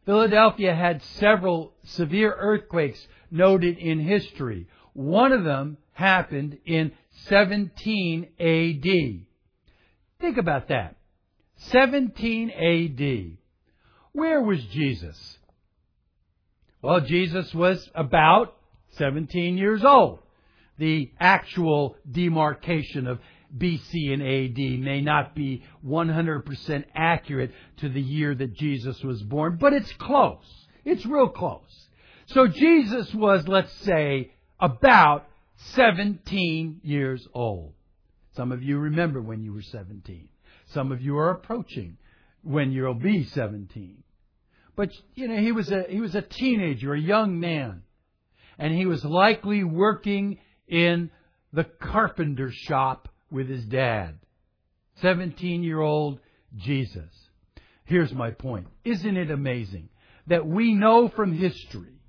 Philadelphia 0.04 0.74
had 0.74 1.02
several 1.02 1.74
severe 1.84 2.34
earthquakes 2.38 3.06
noted 3.30 3.78
in 3.78 4.00
history. 4.00 4.66
One 4.92 5.32
of 5.32 5.44
them 5.44 5.78
happened 5.92 6.58
in 6.64 6.92
17 7.28 8.28
AD. 8.38 9.26
Think 10.20 10.36
about 10.38 10.68
that. 10.68 10.96
17 11.56 12.50
AD. 12.50 13.38
Where 14.12 14.42
was 14.42 14.62
Jesus? 14.66 15.38
Well, 16.82 17.00
Jesus 17.00 17.52
was 17.54 17.90
about 17.94 18.54
17 18.92 19.58
years 19.58 19.84
old. 19.84 20.20
The 20.78 21.10
actual 21.20 21.96
demarcation 22.10 23.06
of 23.06 23.18
BC 23.56 24.12
and 24.12 24.22
AD 24.22 24.80
may 24.80 25.02
not 25.02 25.34
be 25.34 25.64
100% 25.86 26.84
accurate 26.94 27.52
to 27.78 27.88
the 27.88 28.00
year 28.00 28.34
that 28.34 28.54
Jesus 28.54 29.02
was 29.02 29.22
born, 29.22 29.58
but 29.60 29.72
it's 29.74 29.92
close. 29.94 30.66
It's 30.84 31.04
real 31.04 31.28
close. 31.28 31.88
So 32.26 32.46
Jesus 32.46 33.12
was, 33.12 33.46
let's 33.46 33.72
say, 33.72 34.32
about 34.58 35.26
17 35.74 36.80
years 36.82 37.26
old. 37.34 37.74
Some 38.36 38.52
of 38.52 38.62
you 38.62 38.78
remember 38.78 39.20
when 39.20 39.42
you 39.42 39.52
were 39.52 39.62
17. 39.62 40.28
Some 40.66 40.92
of 40.92 41.02
you 41.02 41.18
are 41.18 41.30
approaching 41.30 41.98
when 42.42 42.72
you'll 42.72 42.94
be 42.94 43.24
17. 43.24 44.02
But 44.80 44.92
you 45.14 45.28
know, 45.28 45.36
he 45.36 45.52
was 45.52 45.70
a 45.70 45.84
he 45.90 46.00
was 46.00 46.14
a 46.14 46.22
teenager, 46.22 46.94
a 46.94 46.98
young 46.98 47.38
man, 47.38 47.82
and 48.58 48.72
he 48.72 48.86
was 48.86 49.04
likely 49.04 49.62
working 49.62 50.38
in 50.66 51.10
the 51.52 51.64
carpenter 51.64 52.50
shop 52.50 53.10
with 53.30 53.50
his 53.50 53.62
dad. 53.66 54.20
17-year-old 55.02 56.20
Jesus. 56.56 57.10
Here's 57.84 58.14
my 58.14 58.30
point. 58.30 58.68
Isn't 58.82 59.18
it 59.18 59.30
amazing 59.30 59.90
that 60.28 60.46
we 60.46 60.72
know 60.72 61.10
from 61.10 61.34
history 61.34 62.00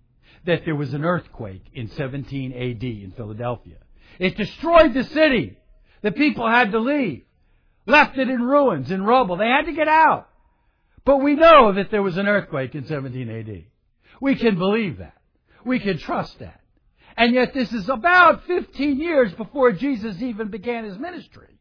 that 0.46 0.64
there 0.64 0.74
was 0.74 0.94
an 0.94 1.04
earthquake 1.04 1.66
in 1.74 1.90
17 1.90 2.54
AD 2.54 2.84
in 2.84 3.14
Philadelphia? 3.18 3.80
It 4.18 4.38
destroyed 4.38 4.94
the 4.94 5.04
city. 5.04 5.58
The 6.04 6.14
people 6.14 6.50
had 6.50 6.72
to 6.72 6.80
leave. 6.80 7.24
Left 7.86 8.18
it 8.18 8.30
in 8.30 8.42
ruins, 8.42 8.92
in 8.92 9.04
rubble. 9.04 9.36
They 9.36 9.50
had 9.50 9.66
to 9.66 9.74
get 9.74 9.90
out. 9.90 10.30
But 11.06 11.18
we 11.18 11.36
know 11.36 11.74
that 11.74 11.90
there 11.92 12.04
was 12.04 12.18
an 12.18 12.28
earthquake 12.28 12.76
in 12.76 12.86
17 12.86 13.30
AD. 13.30 13.64
We 14.20 14.36
can 14.36 14.58
believe 14.58 15.00
that. 15.00 15.18
We 15.66 15.80
can 15.80 15.98
trust 15.98 16.40
that. 16.40 16.62
And 17.18 17.34
yet 17.34 17.54
this 17.54 17.72
is 17.74 17.90
about 17.90 18.46
15 18.46 19.00
years 19.00 19.34
before 19.34 19.72
Jesus 19.72 20.22
even 20.22 20.50
began 20.50 20.86
his 20.86 20.98
ministry. 20.98 21.58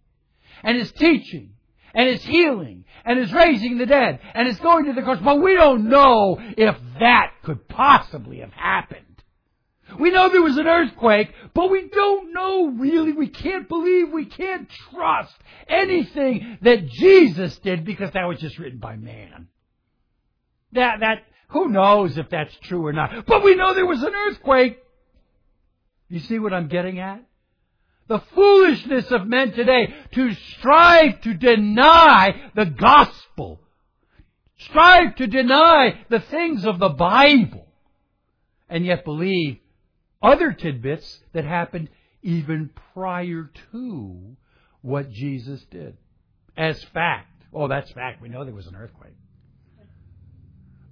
And 0.63 0.79
his 0.79 0.93
teaching. 0.93 1.55
And 1.95 2.09
his 2.09 2.23
healing. 2.23 2.85
And 3.05 3.19
his 3.19 3.33
raising 3.33 3.79
the 3.79 3.87
dead. 3.87 4.21
And 4.35 4.47
his 4.47 4.61
going 4.61 4.85
to 4.87 4.93
the 4.93 5.03
cross. 5.03 5.19
But 5.23 5.41
we 5.41 5.55
don't 5.55 5.89
know 5.89 6.39
if 6.57 6.77
that 7.01 7.33
could 7.43 7.67
possibly 7.67 8.41
have 8.41 8.53
happened. 8.53 9.10
We 9.99 10.11
know 10.11 10.29
there 10.29 10.43
was 10.43 10.57
an 10.57 10.67
earthquake, 10.67 11.33
but 11.55 11.71
we 11.71 11.89
don't 11.89 12.33
know 12.33 12.69
really, 12.69 13.13
we 13.13 13.29
can't 13.29 13.69
believe, 13.69 14.13
we 14.13 14.27
can't 14.27 14.69
trust 14.91 15.35
anything 15.69 16.59
that 16.63 16.87
Jesus 16.89 17.57
did 17.59 17.85
because 17.85 18.11
that 18.13 18.25
was 18.25 18.39
just 18.39 18.59
written 18.59 18.79
by 18.79 18.97
man. 18.97 19.49
That, 20.73 21.01
that, 21.01 21.25
who 21.49 21.69
knows 21.69 22.17
if 22.17 22.29
that's 22.31 22.55
true 22.63 22.87
or 22.87 22.93
not. 22.93 23.27
But 23.27 23.43
we 23.43 23.57
know 23.57 23.75
there 23.75 23.87
was 23.87 24.03
an 24.03 24.15
earthquake. 24.15 24.79
You 26.09 26.21
see 26.21 26.39
what 26.39 26.53
I'm 26.53 26.69
getting 26.69 26.99
at? 26.99 27.23
The 28.09 28.23
foolishness 28.35 29.11
of 29.13 29.27
men 29.27 29.53
today 29.53 29.95
to 30.13 30.35
strive 30.35 31.21
to 31.23 31.35
deny 31.35 32.51
the 32.57 32.67
gospel. 32.67 33.61
Strive 34.59 35.15
to 35.17 35.27
deny 35.29 36.01
the 36.09 36.19
things 36.19 36.65
of 36.65 36.81
the 36.81 36.89
Bible. 36.89 37.67
And 38.69 38.85
yet 38.85 39.05
believe 39.05 39.60
other 40.23 40.53
tidbits 40.53 41.21
that 41.33 41.45
happened 41.45 41.89
even 42.23 42.71
prior 42.95 43.51
to 43.73 44.37
what 44.83 45.11
Jesus 45.11 45.65
did. 45.71 45.97
As 46.57 46.83
fact. 46.85 47.27
Oh, 47.53 47.69
that's 47.69 47.91
fact. 47.93 48.21
We 48.21 48.29
know 48.29 48.45
there 48.45 48.55
was 48.55 48.67
an 48.67 48.77
earthquake. 48.77 49.15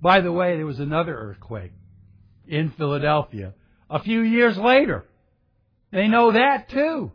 By 0.01 0.21
the 0.21 0.33
way, 0.33 0.57
there 0.57 0.67
was 0.67 0.81
another 0.81 1.15
earthquake 1.15 1.73
in 2.47 2.71
Philadelphia 2.71 3.55
a 3.91 4.01
few 4.01 4.21
years 4.21 4.57
later. 4.57 5.05
They 5.91 6.09
know 6.09 6.33
that 6.33 6.69
too. 6.69 7.13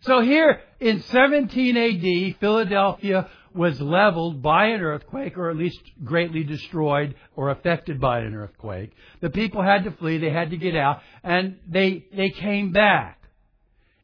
So 0.00 0.20
here 0.20 0.60
in 0.80 1.02
17 1.02 1.76
AD, 1.76 2.40
Philadelphia 2.40 3.28
was 3.54 3.80
leveled 3.80 4.42
by 4.42 4.66
an 4.66 4.80
earthquake, 4.80 5.36
or 5.36 5.50
at 5.50 5.56
least 5.56 5.80
greatly 6.04 6.44
destroyed 6.44 7.14
or 7.36 7.50
affected 7.50 8.00
by 8.00 8.20
an 8.20 8.34
earthquake. 8.34 8.92
The 9.20 9.30
people 9.30 9.62
had 9.62 9.84
to 9.84 9.90
flee, 9.92 10.18
they 10.18 10.30
had 10.30 10.50
to 10.50 10.56
get 10.56 10.76
out, 10.76 11.00
and 11.22 11.58
they, 11.68 12.06
they 12.14 12.30
came 12.30 12.72
back 12.72 13.22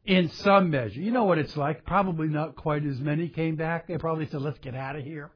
in 0.05 0.29
some 0.29 0.71
measure. 0.71 0.99
You 0.99 1.11
know 1.11 1.25
what 1.25 1.37
it's 1.37 1.55
like. 1.55 1.85
Probably 1.85 2.27
not 2.27 2.55
quite 2.55 2.85
as 2.85 2.99
many 2.99 3.29
came 3.29 3.55
back. 3.55 3.87
They 3.87 3.97
probably 3.97 4.27
said, 4.27 4.41
let's 4.41 4.59
get 4.59 4.75
out 4.75 4.95
of 4.95 5.03
here. 5.03 5.31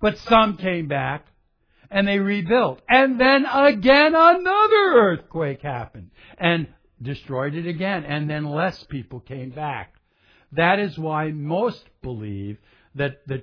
But 0.00 0.18
some 0.18 0.56
came 0.56 0.88
back 0.88 1.26
and 1.90 2.06
they 2.08 2.18
rebuilt. 2.18 2.80
And 2.88 3.20
then 3.20 3.46
again 3.46 4.14
another 4.14 4.94
earthquake 4.94 5.62
happened 5.62 6.10
and 6.38 6.68
destroyed 7.00 7.54
it 7.54 7.66
again. 7.66 8.04
And 8.04 8.28
then 8.28 8.44
less 8.44 8.82
people 8.84 9.20
came 9.20 9.50
back. 9.50 9.94
That 10.52 10.78
is 10.78 10.98
why 10.98 11.32
most 11.32 11.84
believe 12.02 12.58
that 12.94 13.26
the 13.26 13.42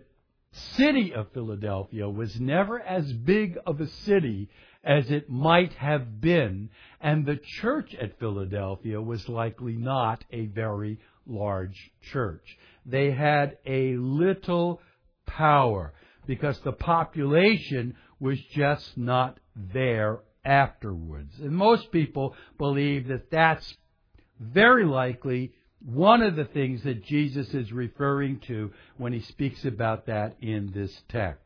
city 0.52 1.14
of 1.14 1.32
Philadelphia 1.34 2.10
was 2.10 2.40
never 2.40 2.80
as 2.80 3.12
big 3.12 3.58
of 3.66 3.80
a 3.80 3.88
city 3.88 4.50
as 4.84 5.12
it 5.12 5.30
might 5.30 5.74
have 5.74 6.22
been, 6.22 6.70
and 7.02 7.26
the 7.26 7.40
church 7.62 7.94
at 7.96 8.20
Philadelphia 8.20 9.02
was 9.02 9.28
likely 9.28 9.76
not 9.76 10.24
a 10.32 10.46
very 10.46 11.00
large 11.26 11.92
church. 12.12 12.58
They 12.86 13.12
had 13.12 13.58
a 13.66 13.96
little 13.98 14.82
power 15.26 15.94
because 16.26 16.60
the 16.62 16.72
population 16.72 17.96
was 18.20 18.40
just 18.54 18.98
not 18.98 19.40
there 19.56 20.20
afterwards. 20.46 21.34
And 21.40 21.52
most 21.52 21.92
people 21.92 22.36
believe 22.58 23.08
that 23.10 23.30
that's 23.30 23.76
very 24.40 24.86
likely 24.86 25.54
one 25.86 26.22
of 26.22 26.36
the 26.36 26.46
things 26.46 26.84
that 26.84 27.06
Jesus 27.06 27.54
is 27.54 27.72
referring 27.72 28.40
to 28.48 28.72
when 28.98 29.14
he 29.14 29.22
speaks 29.22 29.64
about 29.66 30.08
that 30.08 30.36
in 30.42 30.72
this 30.74 31.02
text. 31.08 31.44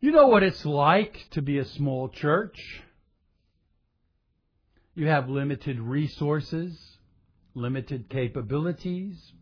You 0.00 0.12
know 0.12 0.28
what 0.28 0.42
it's 0.42 0.64
like 0.64 1.26
to 1.32 1.42
be 1.42 1.58
a 1.58 1.64
small 1.64 2.08
church? 2.08 2.82
You 4.94 5.06
have 5.06 5.28
limited 5.28 5.80
resources, 5.80 6.76
limited 7.54 8.08
capabilities. 8.08 9.32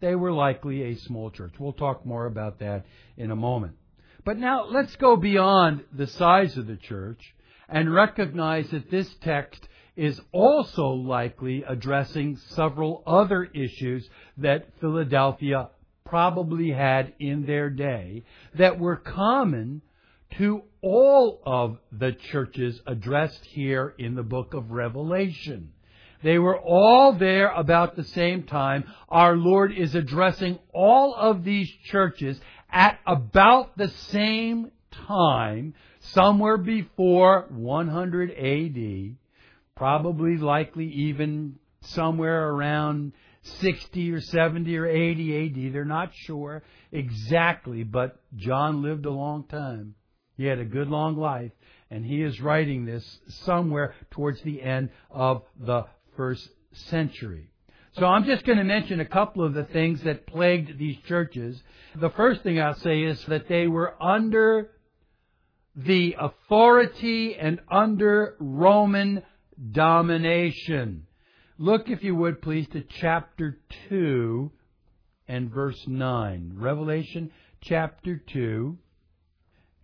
They 0.00 0.14
were 0.14 0.32
likely 0.32 0.82
a 0.82 0.96
small 0.96 1.30
church. 1.30 1.54
We'll 1.58 1.72
talk 1.72 2.04
more 2.04 2.26
about 2.26 2.58
that 2.58 2.84
in 3.16 3.30
a 3.30 3.36
moment. 3.36 3.76
But 4.24 4.38
now 4.38 4.66
let's 4.66 4.96
go 4.96 5.16
beyond 5.16 5.84
the 5.92 6.06
size 6.06 6.58
of 6.58 6.66
the 6.66 6.76
church 6.76 7.34
and 7.68 7.92
recognize 7.92 8.68
that 8.70 8.90
this 8.90 9.14
text 9.20 9.66
is 9.96 10.20
also 10.30 10.88
likely 10.88 11.64
addressing 11.66 12.36
several 12.36 13.02
other 13.06 13.44
issues 13.44 14.08
that 14.36 14.68
Philadelphia 14.80 15.70
probably 16.04 16.70
had 16.70 17.12
in 17.18 17.46
their 17.46 17.70
day 17.70 18.22
that 18.54 18.78
were 18.78 18.96
common 18.96 19.82
to 20.38 20.62
all 20.82 21.40
of 21.44 21.78
the 21.90 22.12
churches 22.12 22.80
addressed 22.86 23.44
here 23.44 23.94
in 23.98 24.14
the 24.14 24.22
book 24.22 24.54
of 24.54 24.70
Revelation. 24.70 25.72
They 26.22 26.38
were 26.38 26.58
all 26.58 27.12
there 27.12 27.50
about 27.50 27.96
the 27.96 28.04
same 28.04 28.42
time. 28.42 28.84
Our 29.08 29.36
Lord 29.36 29.72
is 29.72 29.94
addressing 29.94 30.58
all 30.72 31.14
of 31.14 31.44
these 31.44 31.70
churches 31.84 32.40
at 32.70 32.98
about 33.06 33.76
the 33.76 33.88
same 33.88 34.70
time, 34.90 35.74
somewhere 36.00 36.56
before 36.56 37.46
100 37.50 38.30
AD 38.30 39.16
probably 39.76 40.36
likely 40.38 40.86
even 40.86 41.56
somewhere 41.82 42.48
around 42.48 43.12
60 43.60 44.12
or 44.12 44.20
70 44.20 44.76
or 44.76 44.86
80 44.86 45.66
AD. 45.66 45.72
They're 45.72 45.84
not 45.84 46.10
sure 46.14 46.62
exactly, 46.90 47.84
but 47.84 48.20
John 48.34 48.82
lived 48.82 49.06
a 49.06 49.10
long 49.10 49.44
time. 49.44 49.94
He 50.36 50.44
had 50.44 50.58
a 50.58 50.64
good 50.64 50.88
long 50.88 51.16
life, 51.16 51.52
and 51.90 52.04
he 52.04 52.22
is 52.22 52.40
writing 52.40 52.84
this 52.84 53.20
somewhere 53.44 53.94
towards 54.10 54.40
the 54.42 54.60
end 54.62 54.90
of 55.10 55.42
the 55.58 55.84
first 56.16 56.48
century. 56.72 57.50
So 57.92 58.04
I'm 58.04 58.24
just 58.24 58.44
going 58.44 58.58
to 58.58 58.64
mention 58.64 59.00
a 59.00 59.06
couple 59.06 59.42
of 59.42 59.54
the 59.54 59.64
things 59.64 60.02
that 60.02 60.26
plagued 60.26 60.78
these 60.78 60.98
churches. 61.08 61.62
The 61.94 62.10
first 62.10 62.42
thing 62.42 62.60
I'll 62.60 62.74
say 62.74 63.02
is 63.02 63.24
that 63.26 63.48
they 63.48 63.66
were 63.68 63.94
under 64.02 64.70
the 65.74 66.16
authority 66.18 67.36
and 67.36 67.60
under 67.70 68.36
Roman 68.38 69.22
domination. 69.72 71.06
Look, 71.58 71.88
if 71.88 72.02
you 72.04 72.14
would 72.14 72.42
please, 72.42 72.66
to 72.72 72.82
chapter 73.00 73.58
2 73.88 74.50
and 75.28 75.50
verse 75.50 75.82
9. 75.86 76.52
Revelation 76.56 77.30
chapter 77.62 78.22
2 78.32 78.76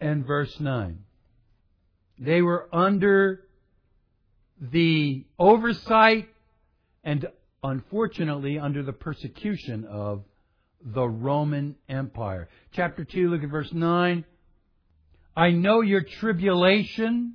and 0.01 0.27
verse 0.27 0.55
9. 0.61 0.99
They 2.19 2.43
were 2.43 2.69
under 2.73 3.45
the 4.61 5.25
oversight 5.39 6.29
and 7.03 7.27
unfortunately 7.65 8.59
under 8.59 8.83
the 8.83 8.93
persecution 8.93 9.85
of 9.85 10.25
the 10.85 11.09
Roman 11.09 11.77
Empire. 11.89 12.49
Chapter 12.73 13.05
2, 13.05 13.31
look 13.31 13.43
at 13.43 13.51
verse 13.51 13.73
9. 13.73 14.25
I 15.37 15.51
know 15.51 15.81
your 15.81 16.03
tribulation 16.03 17.35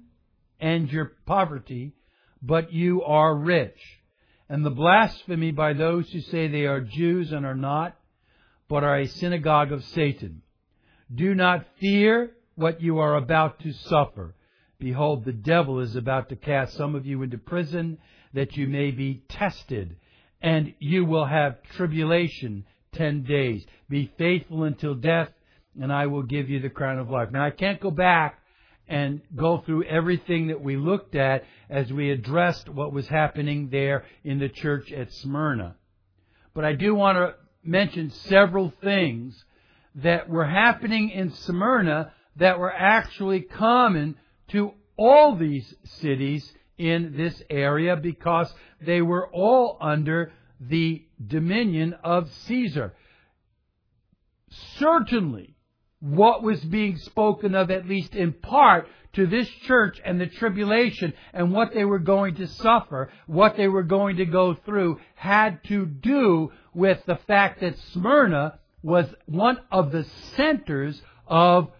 and 0.59 0.89
your 0.89 1.13
poverty, 1.25 1.93
but 2.41 2.71
you 2.71 3.03
are 3.03 3.35
rich. 3.35 3.79
And 4.49 4.65
the 4.65 4.69
blasphemy 4.69 5.51
by 5.51 5.73
those 5.73 6.09
who 6.09 6.21
say 6.21 6.47
they 6.47 6.65
are 6.65 6.81
Jews 6.81 7.31
and 7.31 7.45
are 7.45 7.55
not, 7.55 7.97
but 8.69 8.83
are 8.83 8.99
a 8.99 9.07
synagogue 9.07 9.71
of 9.71 9.83
Satan. 9.83 10.41
Do 11.13 11.35
not 11.35 11.65
fear 11.79 12.31
what 12.55 12.81
you 12.81 12.99
are 12.99 13.15
about 13.15 13.59
to 13.61 13.73
suffer. 13.73 14.35
Behold, 14.79 15.25
the 15.25 15.33
devil 15.33 15.79
is 15.79 15.95
about 15.95 16.29
to 16.29 16.35
cast 16.35 16.75
some 16.75 16.95
of 16.95 17.05
you 17.05 17.23
into 17.23 17.37
prison 17.37 17.97
that 18.33 18.55
you 18.55 18.67
may 18.67 18.91
be 18.91 19.23
tested, 19.29 19.95
and 20.41 20.73
you 20.79 21.05
will 21.05 21.25
have 21.25 21.61
tribulation 21.75 22.65
ten 22.91 23.23
days. 23.23 23.65
Be 23.89 24.11
faithful 24.17 24.63
until 24.63 24.95
death, 24.95 25.29
and 25.81 25.91
I 25.91 26.07
will 26.07 26.23
give 26.23 26.49
you 26.49 26.59
the 26.59 26.69
crown 26.69 26.99
of 26.99 27.09
life. 27.09 27.31
Now, 27.31 27.45
I 27.45 27.51
can't 27.51 27.79
go 27.79 27.91
back 27.91 28.39
and 28.87 29.21
go 29.35 29.59
through 29.59 29.83
everything 29.83 30.47
that 30.47 30.61
we 30.61 30.77
looked 30.77 31.15
at 31.15 31.43
as 31.69 31.91
we 31.91 32.11
addressed 32.11 32.69
what 32.69 32.93
was 32.93 33.07
happening 33.07 33.69
there 33.69 34.05
in 34.23 34.39
the 34.39 34.49
church 34.49 34.91
at 34.91 35.11
Smyrna. 35.13 35.75
But 36.53 36.65
I 36.65 36.73
do 36.73 36.95
want 36.95 37.17
to 37.17 37.35
mention 37.63 38.11
several 38.11 38.71
things 38.81 39.43
that 39.95 40.29
were 40.29 40.45
happening 40.45 41.09
in 41.09 41.31
Smyrna 41.31 42.13
that 42.37 42.59
were 42.59 42.73
actually 42.73 43.41
common 43.41 44.15
to 44.49 44.71
all 44.95 45.35
these 45.35 45.73
cities 45.83 46.51
in 46.77 47.15
this 47.17 47.41
area 47.49 47.95
because 47.95 48.53
they 48.79 49.01
were 49.01 49.27
all 49.27 49.77
under 49.81 50.31
the 50.59 51.05
dominion 51.25 51.93
of 52.03 52.31
Caesar. 52.45 52.93
Certainly, 54.77 55.56
what 55.99 56.43
was 56.43 56.59
being 56.63 56.97
spoken 56.97 57.55
of, 57.55 57.71
at 57.71 57.87
least 57.87 58.15
in 58.15 58.33
part, 58.33 58.87
to 59.13 59.25
this 59.25 59.49
church 59.65 59.99
and 60.05 60.21
the 60.21 60.27
tribulation 60.27 61.13
and 61.33 61.51
what 61.51 61.73
they 61.73 61.85
were 61.85 61.99
going 61.99 62.35
to 62.35 62.47
suffer, 62.47 63.09
what 63.25 63.57
they 63.57 63.67
were 63.67 63.83
going 63.83 64.17
to 64.17 64.25
go 64.25 64.53
through, 64.53 64.99
had 65.15 65.63
to 65.65 65.85
do 65.85 66.51
with 66.73 67.03
the 67.05 67.17
fact 67.27 67.61
that 67.61 67.77
Smyrna 67.93 68.59
was 68.83 69.07
one 69.25 69.57
of 69.71 69.91
the 69.91 70.05
centers 70.35 71.01
of 71.25 71.71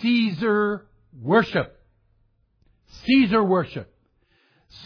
Caesar 0.00 0.86
worship. 1.18 1.80
Caesar 3.06 3.42
worship. 3.42 3.92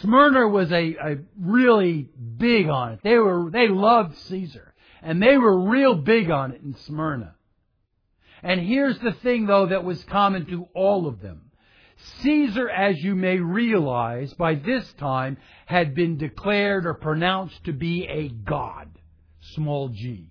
Smyrna 0.01 0.47
was 0.47 0.71
a, 0.71 0.95
a 0.95 1.17
really 1.39 2.09
big 2.37 2.69
on 2.69 2.93
it. 2.93 2.99
They 3.03 3.17
were 3.17 3.49
they 3.51 3.67
loved 3.67 4.17
Caesar. 4.29 4.73
And 5.01 5.21
they 5.21 5.37
were 5.37 5.69
real 5.69 5.93
big 5.95 6.31
on 6.31 6.51
it 6.53 6.61
in 6.61 6.75
Smyrna. 6.77 7.34
And 8.45 8.61
here's 8.61 8.99
the 8.99 9.11
thing 9.11 9.47
though 9.47 9.65
that 9.65 9.83
was 9.83 10.03
common 10.03 10.45
to 10.45 10.67
all 10.75 11.07
of 11.07 11.19
them. 11.19 11.49
Caesar, 12.21 12.69
as 12.69 13.03
you 13.03 13.15
may 13.15 13.37
realize, 13.37 14.35
by 14.35 14.53
this 14.53 14.93
time 14.93 15.37
had 15.65 15.95
been 15.95 16.17
declared 16.17 16.85
or 16.85 16.93
pronounced 16.93 17.63
to 17.63 17.73
be 17.73 18.05
a 18.05 18.29
god. 18.29 18.87
Small 19.55 19.89
g. 19.89 20.27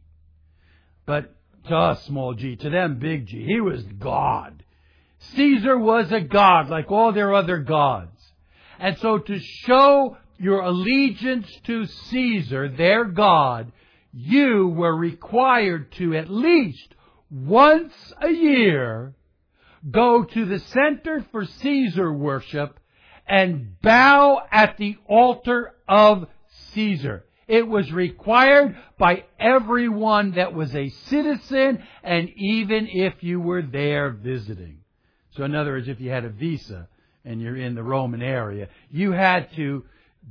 But 1.05 1.35
to 1.66 1.74
us, 1.74 2.05
small 2.05 2.35
g. 2.35 2.55
To 2.55 2.70
them, 2.70 3.00
big 3.00 3.27
G. 3.27 3.44
He 3.44 3.61
was 3.61 3.83
God. 3.83 4.62
Caesar 5.18 5.77
was 5.77 6.12
a 6.12 6.20
god 6.20 6.68
like 6.68 6.92
all 6.92 7.12
their 7.12 7.35
other 7.35 7.59
gods. 7.59 8.16
And 8.79 8.96
so 8.98 9.18
to 9.18 9.40
show 9.40 10.18
your 10.38 10.61
allegiance 10.61 11.50
to 11.64 11.87
Caesar, 11.87 12.68
their 12.68 13.07
God, 13.07 13.72
you 14.12 14.68
were 14.68 14.94
required 14.94 15.90
to 15.94 16.14
at 16.14 16.31
least 16.31 16.94
once 17.30 17.94
a 18.20 18.30
year 18.30 19.14
go 19.90 20.24
to 20.24 20.44
the 20.44 20.58
Center 20.58 21.24
for 21.30 21.44
Caesar 21.44 22.12
worship 22.12 22.78
and 23.26 23.80
bow 23.80 24.42
at 24.50 24.76
the 24.76 24.96
altar 25.06 25.74
of 25.88 26.26
Caesar. 26.72 27.24
It 27.46 27.66
was 27.66 27.92
required 27.92 28.76
by 28.98 29.24
everyone 29.38 30.32
that 30.32 30.54
was 30.54 30.74
a 30.74 30.88
citizen 30.88 31.82
and 32.02 32.30
even 32.37 32.88
if 32.88 33.22
you 33.22 33.40
were 33.40 33.62
there 33.62 34.10
visiting. 34.10 34.78
So 35.32 35.44
in 35.44 35.54
other 35.54 35.72
words, 35.72 35.88
if 35.88 36.00
you 36.00 36.10
had 36.10 36.24
a 36.24 36.30
visa 36.30 36.88
and 37.24 37.40
you're 37.40 37.56
in 37.56 37.74
the 37.74 37.82
Roman 37.82 38.22
area, 38.22 38.68
you 38.90 39.12
had 39.12 39.54
to 39.56 39.84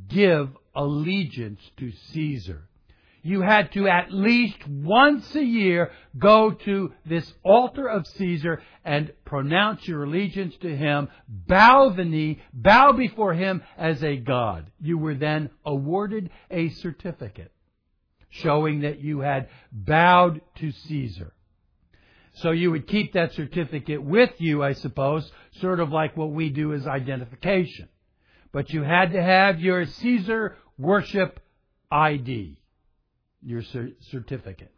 give 0.10 0.50
allegiance 0.76 1.60
to 1.78 1.92
Caesar 2.12 2.68
you 3.24 3.42
had 3.42 3.72
to 3.72 3.88
at 3.88 4.12
least 4.14 4.58
once 4.68 5.34
a 5.34 5.44
year 5.44 5.92
go 6.18 6.52
to 6.52 6.94
this 7.06 7.34
altar 7.42 7.88
of 7.88 8.06
Caesar 8.06 8.62
and 8.84 9.14
pronounce 9.24 9.88
your 9.88 10.04
allegiance 10.04 10.56
to 10.58 10.76
him, 10.76 11.08
bow 11.28 11.90
the 11.90 12.04
knee, 12.04 12.42
bow 12.54 12.92
before 12.92 13.34
him 13.34 13.64
as 13.78 14.04
a 14.04 14.18
god. 14.18 14.70
You 14.82 14.98
were 14.98 15.16
then 15.16 15.52
awarded 15.66 16.30
a 16.52 16.70
certificate 16.70 17.52
showing 18.30 18.82
that 18.82 19.00
you 19.00 19.22
had 19.22 19.48
bowed 19.72 20.42
to 20.56 20.72
Caesar. 20.72 21.34
So 22.38 22.52
you 22.52 22.72
would 22.72 22.88
keep 22.88 23.14
that 23.14 23.34
certificate 23.34 24.04
with 24.04 24.32
you, 24.40 24.64
I 24.64 24.74
suppose, 24.74 25.32
sort 25.62 25.80
of 25.80 25.92
like 25.92 26.18
what 26.18 26.32
we 26.32 26.50
do 26.50 26.74
as 26.74 26.86
identification. 26.88 27.88
But 28.52 28.72
you 28.72 28.84
had 28.84 29.14
to 29.14 29.22
have 29.22 29.62
your 29.62 29.86
Caesar 29.86 30.58
worship 30.78 31.40
ID 31.90 32.58
your 33.46 33.64
certificate. 34.12 34.72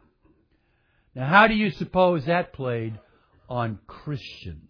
Now, 1.14 1.26
how 1.26 1.46
do 1.46 1.54
you 1.54 1.70
suppose 1.70 2.26
that 2.26 2.52
played 2.52 2.98
on 3.48 3.78
Christians? 3.86 4.68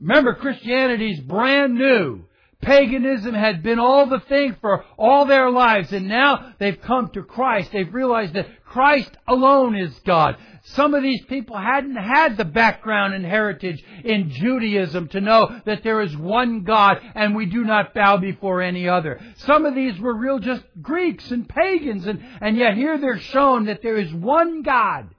Remember, 0.00 0.34
Christianity's 0.34 1.20
brand 1.20 1.74
new. 1.74 2.24
Paganism 2.66 3.32
had 3.32 3.62
been 3.62 3.78
all 3.78 4.06
the 4.06 4.18
thing 4.18 4.56
for 4.60 4.84
all 4.98 5.24
their 5.24 5.50
lives, 5.50 5.92
and 5.92 6.08
now 6.08 6.52
they've 6.58 6.80
come 6.80 7.08
to 7.10 7.22
Christ. 7.22 7.70
They've 7.70 7.94
realized 7.94 8.34
that 8.34 8.48
Christ 8.64 9.16
alone 9.28 9.76
is 9.76 9.96
God. 10.00 10.36
Some 10.64 10.92
of 10.92 11.04
these 11.04 11.24
people 11.26 11.56
hadn't 11.56 11.94
had 11.94 12.36
the 12.36 12.44
background 12.44 13.14
and 13.14 13.24
heritage 13.24 13.84
in 14.02 14.30
Judaism 14.30 15.06
to 15.10 15.20
know 15.20 15.60
that 15.64 15.84
there 15.84 16.02
is 16.02 16.16
one 16.16 16.64
God 16.64 16.98
and 17.14 17.36
we 17.36 17.46
do 17.46 17.62
not 17.62 17.94
bow 17.94 18.16
before 18.16 18.60
any 18.60 18.88
other. 18.88 19.20
Some 19.36 19.64
of 19.64 19.76
these 19.76 20.00
were 20.00 20.16
real 20.16 20.40
just 20.40 20.64
Greeks 20.82 21.30
and 21.30 21.48
pagans 21.48 22.06
and, 22.06 22.20
and 22.40 22.56
yet 22.56 22.74
here 22.74 22.98
they're 22.98 23.20
shown 23.20 23.66
that 23.66 23.80
there 23.80 23.96
is 23.96 24.12
one 24.12 24.62
God. 24.62 25.14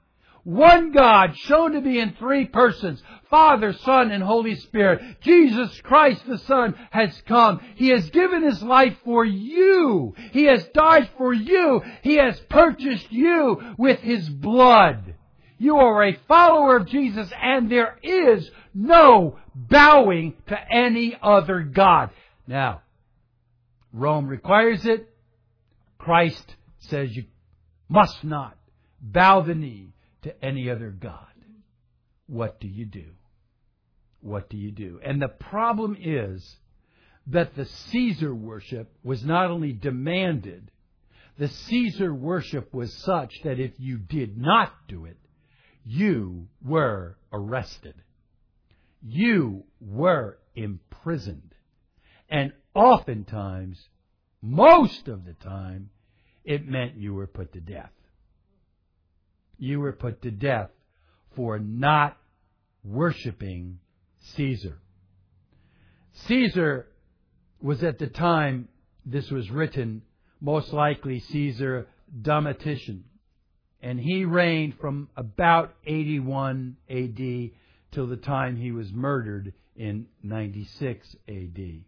One 0.48 0.92
God 0.92 1.36
shown 1.36 1.72
to 1.72 1.82
be 1.82 1.98
in 1.98 2.14
three 2.14 2.46
persons. 2.46 3.02
Father, 3.28 3.74
Son, 3.74 4.10
and 4.10 4.22
Holy 4.22 4.54
Spirit. 4.54 5.20
Jesus 5.20 5.78
Christ 5.82 6.22
the 6.26 6.38
Son 6.38 6.74
has 6.90 7.22
come. 7.28 7.60
He 7.74 7.90
has 7.90 8.08
given 8.08 8.42
His 8.42 8.62
life 8.62 8.96
for 9.04 9.26
you. 9.26 10.14
He 10.32 10.44
has 10.44 10.66
died 10.68 11.10
for 11.18 11.34
you. 11.34 11.82
He 12.00 12.14
has 12.14 12.40
purchased 12.48 13.12
you 13.12 13.60
with 13.76 14.00
His 14.00 14.26
blood. 14.26 15.16
You 15.58 15.76
are 15.76 16.02
a 16.02 16.18
follower 16.26 16.76
of 16.76 16.86
Jesus 16.86 17.30
and 17.38 17.70
there 17.70 17.98
is 18.02 18.50
no 18.72 19.36
bowing 19.54 20.32
to 20.46 20.58
any 20.72 21.14
other 21.22 21.60
God. 21.60 22.08
Now, 22.46 22.80
Rome 23.92 24.26
requires 24.26 24.86
it. 24.86 25.14
Christ 25.98 26.56
says 26.78 27.14
you 27.14 27.24
must 27.90 28.24
not 28.24 28.56
bow 29.02 29.42
the 29.42 29.54
knee 29.54 29.92
to 30.22 30.44
any 30.44 30.70
other 30.70 30.90
God. 30.90 31.26
What 32.26 32.60
do 32.60 32.68
you 32.68 32.84
do? 32.84 33.06
What 34.20 34.50
do 34.50 34.56
you 34.56 34.70
do? 34.70 35.00
And 35.04 35.20
the 35.20 35.28
problem 35.28 35.96
is 35.98 36.56
that 37.28 37.54
the 37.54 37.66
Caesar 37.66 38.34
worship 38.34 38.92
was 39.02 39.24
not 39.24 39.50
only 39.50 39.72
demanded, 39.72 40.70
the 41.38 41.48
Caesar 41.48 42.12
worship 42.12 42.74
was 42.74 42.92
such 42.92 43.42
that 43.44 43.60
if 43.60 43.72
you 43.78 43.98
did 43.98 44.36
not 44.36 44.72
do 44.88 45.04
it, 45.04 45.18
you 45.84 46.48
were 46.64 47.16
arrested. 47.32 47.94
You 49.02 49.64
were 49.80 50.38
imprisoned. 50.54 51.54
And 52.28 52.52
oftentimes, 52.74 53.80
most 54.42 55.08
of 55.08 55.24
the 55.24 55.34
time, 55.34 55.90
it 56.44 56.66
meant 56.66 56.96
you 56.96 57.14
were 57.14 57.26
put 57.26 57.52
to 57.52 57.60
death. 57.60 57.92
You 59.58 59.80
were 59.80 59.92
put 59.92 60.22
to 60.22 60.30
death 60.30 60.70
for 61.34 61.58
not 61.58 62.16
worshiping 62.84 63.80
Caesar. 64.34 64.78
Caesar 66.26 66.86
was 67.60 67.82
at 67.82 67.98
the 67.98 68.06
time 68.06 68.68
this 69.04 69.30
was 69.30 69.50
written, 69.50 70.02
most 70.40 70.72
likely 70.72 71.20
Caesar 71.20 71.88
Domitian 72.22 73.04
and 73.80 74.00
he 74.00 74.24
reigned 74.24 74.74
from 74.80 75.08
about 75.16 75.74
81 75.86 76.76
AD 76.90 77.50
till 77.92 78.06
the 78.06 78.16
time 78.16 78.56
he 78.56 78.72
was 78.72 78.92
murdered 78.92 79.52
in 79.76 80.06
96 80.22 81.16
AD. 81.28 81.80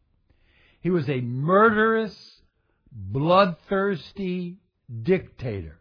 He 0.81 0.91
was 0.91 1.09
a 1.09 1.21
murderous, 1.21 2.41
bloodthirsty 2.93 4.59
dictator. 5.03 5.81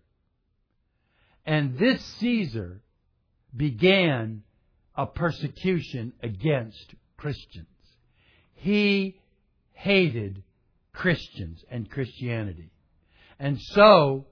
And 1.49 1.79
this 1.79 1.99
Caesar 2.19 2.79
began 3.57 4.43
a 4.95 5.07
persecution 5.07 6.13
against 6.21 6.93
Christians. 7.17 7.65
He 8.53 9.19
hated 9.71 10.43
Christians 10.93 11.65
and 11.71 11.89
Christianity. 11.89 12.69
And 13.39 13.59
so 13.59 14.27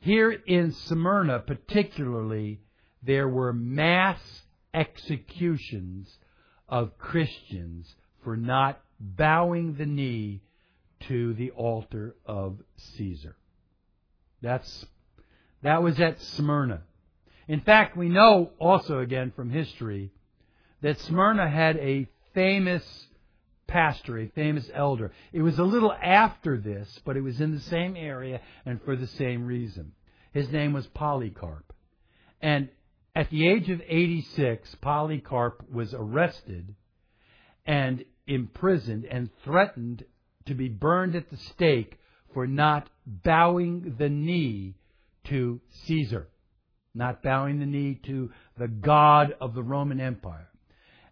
here 0.00 0.30
in 0.30 0.72
Smyrna, 0.72 1.38
particularly, 1.38 2.60
there 3.02 3.26
were 3.26 3.54
mass 3.54 4.20
executions 4.74 6.14
of 6.68 6.98
Christians 6.98 7.94
for 8.22 8.36
not 8.36 8.78
bowing 9.00 9.76
the 9.76 9.86
knee 9.86 10.42
to 11.08 11.32
the 11.32 11.52
altar 11.52 12.14
of 12.26 12.58
Caesar. 12.76 13.36
That's, 14.42 14.84
that 15.64 15.82
was 15.82 15.98
at 15.98 16.20
Smyrna. 16.20 16.82
In 17.48 17.60
fact, 17.60 17.96
we 17.96 18.10
know 18.10 18.52
also 18.58 18.98
again 19.00 19.32
from 19.34 19.50
history 19.50 20.12
that 20.82 21.00
Smyrna 21.00 21.48
had 21.48 21.78
a 21.78 22.06
famous 22.34 23.06
pastor, 23.66 24.18
a 24.18 24.28
famous 24.28 24.70
elder. 24.74 25.10
It 25.32 25.40
was 25.40 25.58
a 25.58 25.64
little 25.64 25.92
after 25.92 26.58
this, 26.58 27.00
but 27.06 27.16
it 27.16 27.22
was 27.22 27.40
in 27.40 27.52
the 27.52 27.60
same 27.60 27.96
area 27.96 28.42
and 28.66 28.80
for 28.82 28.94
the 28.94 29.06
same 29.06 29.46
reason. 29.46 29.92
His 30.32 30.50
name 30.50 30.74
was 30.74 30.86
Polycarp. 30.88 31.72
And 32.42 32.68
at 33.16 33.30
the 33.30 33.48
age 33.48 33.70
of 33.70 33.80
86, 33.86 34.74
Polycarp 34.82 35.64
was 35.72 35.94
arrested 35.94 36.74
and 37.64 38.04
imprisoned 38.26 39.06
and 39.06 39.30
threatened 39.44 40.04
to 40.44 40.54
be 40.54 40.68
burned 40.68 41.14
at 41.14 41.30
the 41.30 41.38
stake 41.38 41.98
for 42.34 42.46
not 42.46 42.90
bowing 43.06 43.94
the 43.96 44.10
knee 44.10 44.74
to 45.24 45.60
Caesar, 45.84 46.28
not 46.94 47.22
bowing 47.22 47.58
the 47.58 47.66
knee 47.66 48.00
to 48.06 48.30
the 48.58 48.68
God 48.68 49.34
of 49.40 49.54
the 49.54 49.62
Roman 49.62 50.00
Empire. 50.00 50.48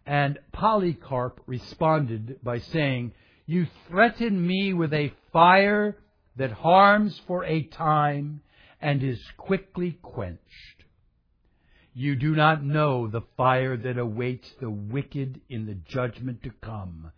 And 0.07 0.39
Polycarp 0.53 1.41
responded 1.47 2.41
by 2.43 2.59
saying, 2.59 3.13
You 3.47 3.67
threaten 3.89 4.45
me 4.47 4.73
with 4.73 4.93
a 4.93 5.13
fire 5.33 5.97
that 6.37 6.51
harms 6.51 7.21
for 7.27 7.45
a 7.45 7.63
time 7.63 8.43
and 8.81 9.03
is 9.03 9.23
quickly 9.37 9.99
quenched. 10.03 10.41
You 11.95 12.17
do 12.17 12.35
not 12.35 12.65
know 12.65 13.07
the 13.07 13.23
fire 13.37 13.77
that 13.77 13.99
awaits 13.99 14.51
the 14.61 14.71
wicked 14.71 15.41
in 15.49 15.67
the 15.67 15.75
judgment 15.75 16.43
to 16.43 16.51
come 16.63 17.13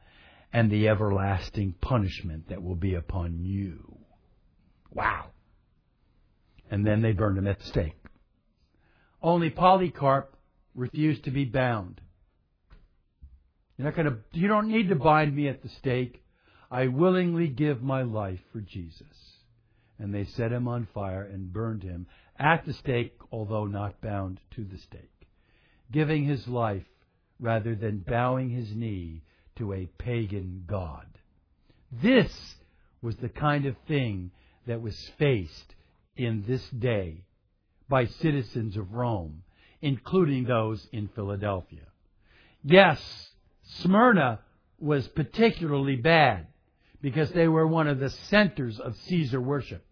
and 0.53 0.71
the 0.71 0.89
everlasting 0.89 1.75
punishment 1.81 2.49
that 2.49 2.63
will 2.63 2.77
be 2.77 2.95
upon 2.95 3.39
you. 3.39 3.99
Wow. 4.91 5.31
And 6.75 6.85
then 6.85 7.03
they 7.03 7.13
burned 7.13 7.39
him 7.39 7.47
at 7.47 7.61
the 7.61 7.67
stake. 7.67 7.95
Only 9.23 9.49
Polycarp 9.49 10.37
refused 10.75 11.23
to 11.23 11.31
be 11.31 11.45
bound. 11.45 12.01
You're 13.77 13.85
not 13.85 13.95
gonna, 13.95 14.19
you 14.33 14.49
don't 14.49 14.67
need 14.67 14.89
to 14.89 14.97
bind 14.97 15.37
me 15.37 15.47
at 15.47 15.63
the 15.63 15.69
stake. 15.69 16.25
I 16.73 16.89
willingly 16.89 17.47
give 17.47 17.81
my 17.81 18.03
life 18.03 18.41
for 18.53 18.61
Jesus. 18.61 19.07
And 20.01 20.13
they 20.13 20.25
set 20.25 20.51
him 20.51 20.67
on 20.67 20.89
fire 20.93 21.23
and 21.23 21.53
burned 21.53 21.85
him 21.85 22.09
at 22.41 22.67
the 22.67 22.73
stake, 22.73 23.21
although 23.31 23.67
not 23.67 24.01
bound 24.01 24.41
to 24.57 24.65
the 24.65 24.79
stake, 24.79 25.29
giving 25.93 26.25
his 26.25 26.49
life 26.49 26.89
rather 27.39 27.77
than 27.77 28.05
bowing 28.05 28.51
his 28.51 28.75
knee 28.75 29.23
to 29.59 29.73
a 29.73 29.89
pagan 29.97 30.65
god. 30.67 31.07
This 31.93 32.57
was 33.01 33.15
the 33.19 33.29
kind 33.29 33.65
of 33.65 33.77
thing 33.87 34.33
that 34.67 34.83
was 34.83 35.13
faced 35.21 35.77
in 36.17 36.45
this 36.47 36.67
day 36.71 37.25
by 37.89 38.07
citizens 38.07 38.77
of 38.77 38.93
Rome, 38.93 39.43
including 39.83 40.45
those 40.45 40.87
in 40.93 41.09
Philadelphia. 41.09 41.87
Yes, 42.63 43.31
Smyrna 43.81 44.41
was 44.79 45.07
particularly 45.09 45.97
bad 45.97 46.47
because 47.01 47.31
they 47.31 47.49
were 47.49 47.67
one 47.67 47.89
of 47.89 47.99
the 47.99 48.11
centers 48.11 48.81
of 48.81 48.97
Caesar 48.97 49.41
worship. 49.41 49.85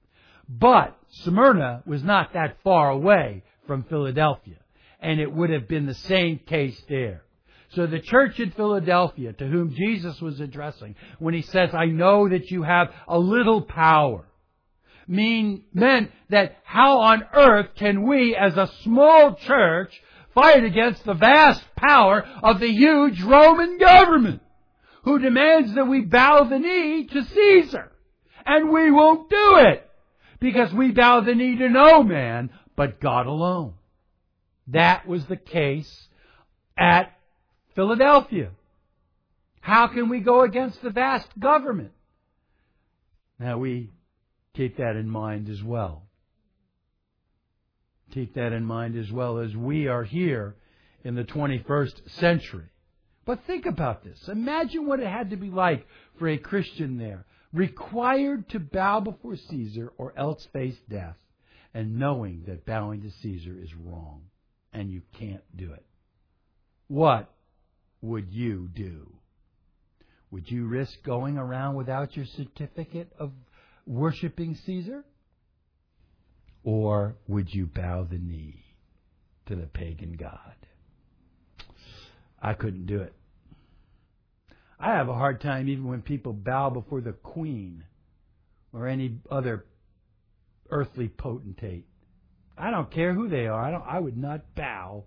But 0.48 0.96
Smyrna 1.10 1.82
was 1.86 2.02
not 2.02 2.32
that 2.32 2.56
far 2.64 2.90
away 2.90 3.42
from 3.66 3.84
Philadelphia, 3.84 4.56
and 5.00 5.20
it 5.20 5.32
would 5.32 5.50
have 5.50 5.68
been 5.68 5.86
the 5.86 5.94
same 5.94 6.38
case 6.38 6.80
there. 6.88 7.22
So 7.70 7.86
the 7.86 8.00
church 8.00 8.38
in 8.38 8.50
Philadelphia, 8.50 9.32
to 9.32 9.46
whom 9.46 9.74
Jesus 9.74 10.20
was 10.20 10.40
addressing, 10.40 10.94
when 11.18 11.32
he 11.32 11.42
says, 11.42 11.70
I 11.72 11.86
know 11.86 12.28
that 12.28 12.50
you 12.50 12.62
have 12.62 12.88
a 13.08 13.18
little 13.18 13.62
power, 13.62 14.24
mean, 15.12 15.64
meant 15.72 16.10
that 16.30 16.56
how 16.64 16.98
on 17.00 17.24
earth 17.34 17.68
can 17.76 18.06
we 18.08 18.34
as 18.34 18.56
a 18.56 18.70
small 18.82 19.34
church 19.34 20.02
fight 20.34 20.64
against 20.64 21.04
the 21.04 21.14
vast 21.14 21.62
power 21.76 22.24
of 22.42 22.58
the 22.58 22.72
huge 22.72 23.22
Roman 23.22 23.78
government 23.78 24.40
who 25.04 25.18
demands 25.18 25.74
that 25.74 25.86
we 25.86 26.00
bow 26.00 26.44
the 26.44 26.58
knee 26.58 27.06
to 27.06 27.24
Caesar? 27.24 27.92
And 28.44 28.70
we 28.70 28.90
won't 28.90 29.30
do 29.30 29.56
it 29.58 29.88
because 30.40 30.72
we 30.72 30.90
bow 30.90 31.20
the 31.20 31.34
knee 31.34 31.56
to 31.58 31.68
no 31.68 32.02
man 32.02 32.50
but 32.74 33.00
God 33.00 33.26
alone. 33.26 33.74
That 34.68 35.06
was 35.06 35.26
the 35.26 35.36
case 35.36 36.08
at 36.76 37.12
Philadelphia. 37.74 38.50
How 39.60 39.86
can 39.88 40.08
we 40.08 40.20
go 40.20 40.42
against 40.42 40.82
the 40.82 40.90
vast 40.90 41.28
government? 41.38 41.92
Now 43.38 43.58
we 43.58 43.90
keep 44.54 44.76
that 44.78 44.96
in 44.96 45.08
mind 45.08 45.48
as 45.48 45.62
well. 45.62 46.04
Keep 48.12 48.34
that 48.34 48.52
in 48.52 48.64
mind 48.64 48.96
as 48.96 49.10
well 49.10 49.38
as 49.38 49.56
we 49.56 49.88
are 49.88 50.04
here 50.04 50.54
in 51.04 51.14
the 51.14 51.24
21st 51.24 52.10
century. 52.20 52.66
But 53.24 53.44
think 53.46 53.66
about 53.66 54.04
this. 54.04 54.28
Imagine 54.28 54.86
what 54.86 55.00
it 55.00 55.06
had 55.06 55.30
to 55.30 55.36
be 55.36 55.50
like 55.50 55.86
for 56.18 56.28
a 56.28 56.36
Christian 56.36 56.98
there, 56.98 57.24
required 57.52 58.48
to 58.50 58.58
bow 58.58 59.00
before 59.00 59.36
Caesar 59.36 59.92
or 59.96 60.12
else 60.18 60.46
face 60.52 60.76
death, 60.90 61.16
and 61.72 61.98
knowing 61.98 62.44
that 62.46 62.66
bowing 62.66 63.02
to 63.02 63.10
Caesar 63.22 63.56
is 63.58 63.74
wrong 63.74 64.22
and 64.72 64.90
you 64.90 65.02
can't 65.18 65.44
do 65.56 65.72
it. 65.72 65.84
What 66.88 67.32
would 68.00 68.32
you 68.32 68.68
do? 68.74 69.12
Would 70.30 70.50
you 70.50 70.66
risk 70.66 71.02
going 71.02 71.38
around 71.38 71.76
without 71.76 72.16
your 72.16 72.26
certificate 72.26 73.12
of 73.18 73.32
worshiping 73.86 74.56
Caesar? 74.66 75.04
Or 76.64 77.16
would 77.26 77.52
you 77.52 77.66
bow 77.66 78.04
the 78.04 78.18
knee 78.18 78.64
to 79.46 79.56
the 79.56 79.66
pagan 79.66 80.12
god? 80.12 80.54
I 82.40 82.54
couldn't 82.54 82.86
do 82.86 83.00
it. 83.00 83.14
I 84.78 84.94
have 84.94 85.08
a 85.08 85.14
hard 85.14 85.40
time 85.40 85.68
even 85.68 85.84
when 85.84 86.02
people 86.02 86.32
bow 86.32 86.70
before 86.70 87.00
the 87.00 87.12
queen 87.12 87.84
or 88.72 88.88
any 88.88 89.18
other 89.30 89.64
earthly 90.70 91.08
potentate. 91.08 91.86
I 92.58 92.70
don't 92.70 92.90
care 92.90 93.14
who 93.14 93.28
they 93.28 93.46
are. 93.46 93.62
I 93.62 93.70
don't 93.70 93.84
I 93.86 93.98
would 93.98 94.16
not 94.16 94.54
bow 94.54 95.04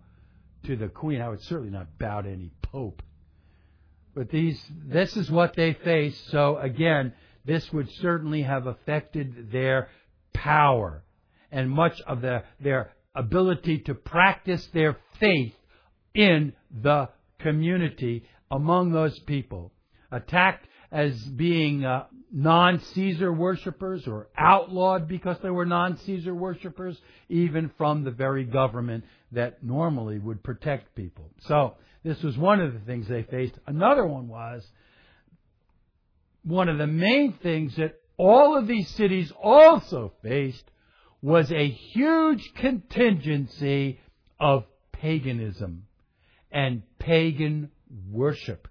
to 0.64 0.76
the 0.76 0.88
queen. 0.88 1.22
I 1.22 1.30
would 1.30 1.42
certainly 1.42 1.72
not 1.72 1.98
bow 2.00 2.22
to 2.22 2.30
any 2.30 2.52
pope. 2.62 3.02
But 4.16 4.30
these 4.30 4.62
this 4.86 5.18
is 5.18 5.30
what 5.30 5.56
they 5.56 5.74
face. 5.74 6.20
So 6.32 6.58
again, 6.58 7.14
this 7.46 7.72
would 7.72 7.90
certainly 8.02 8.42
have 8.42 8.68
affected 8.68 9.52
their 9.52 9.90
power 10.34 11.04
and 11.52 11.70
much 11.70 12.00
of 12.02 12.22
the, 12.22 12.44
their 12.60 12.92
ability 13.16 13.80
to 13.80 13.94
practice 13.94 14.68
their 14.74 14.98
faith 15.20 15.54
in 16.14 16.54
the 16.82 17.10
community 17.40 18.26
among 18.52 18.92
those 18.92 19.18
people. 19.20 19.72
Attacked 20.12 20.68
as 20.92 21.14
being 21.24 21.84
uh, 21.84 22.06
non 22.32 22.80
Caesar 22.94 23.32
worshippers 23.32 24.08
or 24.08 24.28
outlawed 24.38 25.08
because 25.08 25.38
they 25.42 25.50
were 25.50 25.66
non 25.66 25.98
Caesar 26.06 26.34
worshippers, 26.34 27.00
even 27.30 27.72
from 27.78 28.04
the 28.04 28.12
very 28.12 28.46
government 28.46 29.04
that 29.32 29.64
normally 29.64 30.20
would 30.20 30.44
protect 30.44 30.96
people. 30.96 31.32
So, 31.48 31.76
this 32.04 32.22
was 32.22 32.38
one 32.38 32.62
of 32.62 32.74
the 32.74 32.80
things 32.80 33.08
they 33.08 33.24
faced. 33.24 33.56
Another 33.66 34.06
one 34.06 34.28
was 34.28 34.66
one 36.46 36.70
of 36.70 36.78
the 36.78 36.88
main 36.88 37.34
things 37.34 37.76
that 37.76 38.00
all 38.18 38.58
of 38.58 38.68
these 38.68 38.88
cities 38.90 39.32
also 39.42 40.14
faced 40.22 40.64
was 41.22 41.52
a 41.52 41.68
huge 41.68 42.54
contingency 42.54 44.00
of 44.40 44.64
paganism 44.92 45.88
and 46.52 46.84
pagan 47.00 47.72
worship. 48.12 48.68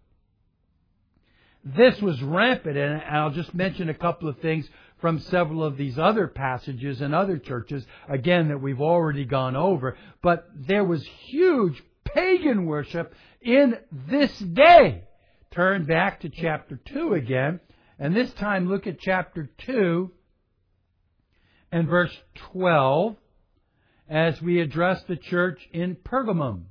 This 1.64 2.00
was 2.00 2.22
rampant, 2.22 2.76
and 2.76 3.02
I'll 3.02 3.30
just 3.30 3.54
mention 3.54 3.88
a 3.88 3.94
couple 3.94 4.28
of 4.28 4.38
things 4.38 4.68
from 4.98 5.18
several 5.18 5.64
of 5.64 5.76
these 5.76 5.98
other 5.98 6.28
passages 6.28 7.00
and 7.00 7.14
other 7.14 7.38
churches, 7.38 7.84
again, 8.08 8.48
that 8.48 8.60
we've 8.60 8.80
already 8.80 9.24
gone 9.24 9.56
over. 9.56 9.96
But 10.22 10.48
there 10.54 10.84
was 10.84 11.04
huge 11.26 11.82
pagan 12.04 12.66
worship 12.66 13.14
in 13.40 13.76
this 13.90 14.38
day. 14.38 15.04
Turn 15.54 15.84
back 15.84 16.20
to 16.20 16.28
chapter 16.30 16.80
2 16.84 17.14
again, 17.14 17.60
and 17.96 18.14
this 18.14 18.32
time 18.32 18.68
look 18.68 18.88
at 18.88 18.98
chapter 18.98 19.48
2 19.58 20.10
and 21.70 21.86
verse 21.86 22.16
12 22.52 23.14
as 24.08 24.42
we 24.42 24.60
address 24.60 25.04
the 25.04 25.14
church 25.14 25.60
in 25.72 25.94
Pergamum. 25.94 26.64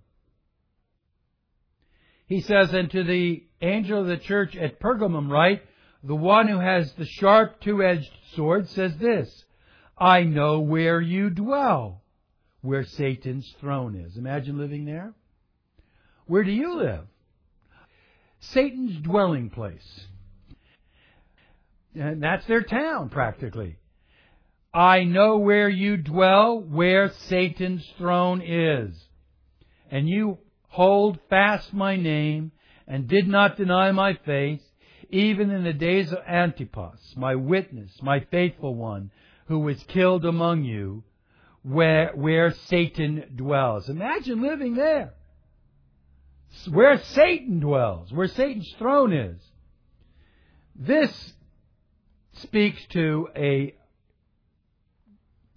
He 2.26 2.42
says, 2.42 2.74
And 2.74 2.92
to 2.92 3.06
the 3.06 3.46
angel 3.62 4.02
of 4.02 4.08
the 4.08 4.18
church 4.18 4.58
at 4.58 4.82
Pergamum 4.82 5.32
write, 5.32 5.62
the 6.04 6.16
one 6.16 6.50
who 6.50 6.60
has 6.60 6.92
the 6.94 7.06
sharp 7.06 7.62
two-edged 7.62 8.12
sword 8.36 8.68
says 8.68 8.98
this, 8.98 9.46
I 9.98 10.24
know 10.24 10.60
where 10.60 11.00
you 11.00 11.30
dwell, 11.30 12.02
where 12.60 12.84
Satan's 12.84 13.50
throne 13.62 13.96
is. 13.96 14.18
Imagine 14.18 14.58
living 14.58 14.84
there. 14.84 15.14
Where 16.26 16.44
do 16.44 16.52
you 16.52 16.76
live? 16.76 17.06
Satan's 18.52 18.98
dwelling 18.98 19.50
place. 19.50 20.08
And 21.96 22.22
that's 22.22 22.46
their 22.46 22.64
town, 22.64 23.10
practically. 23.10 23.78
I 24.74 25.04
know 25.04 25.38
where 25.38 25.70
you 25.70 25.98
dwell, 25.98 26.60
where 26.60 27.10
Satan's 27.10 27.88
throne 27.98 28.42
is. 28.42 28.96
And 29.92 30.10
you 30.10 30.40
hold 30.70 31.20
fast 31.30 31.74
my 31.74 31.96
name, 31.96 32.52
and 32.88 33.08
did 33.08 33.28
not 33.28 33.58
deny 33.58 33.92
my 33.92 34.18
faith, 34.26 34.62
even 35.10 35.52
in 35.52 35.64
the 35.64 35.74
days 35.74 36.12
of 36.12 36.20
Antipas, 36.28 37.14
my 37.16 37.36
witness, 37.36 37.92
my 38.02 38.22
faithful 38.32 38.74
one, 38.74 39.12
who 39.48 39.60
was 39.60 39.84
killed 39.84 40.26
among 40.26 40.64
you, 40.64 41.04
where, 41.62 42.12
where 42.16 42.52
Satan 42.52 43.26
dwells. 43.36 43.88
Imagine 43.88 44.42
living 44.42 44.74
there. 44.74 45.14
Where 46.72 47.02
Satan 47.04 47.60
dwells, 47.60 48.12
where 48.12 48.28
Satan's 48.28 48.74
throne 48.78 49.14
is. 49.14 49.42
This 50.76 51.34
speaks 52.34 52.84
to 52.92 53.30
a 53.36 53.76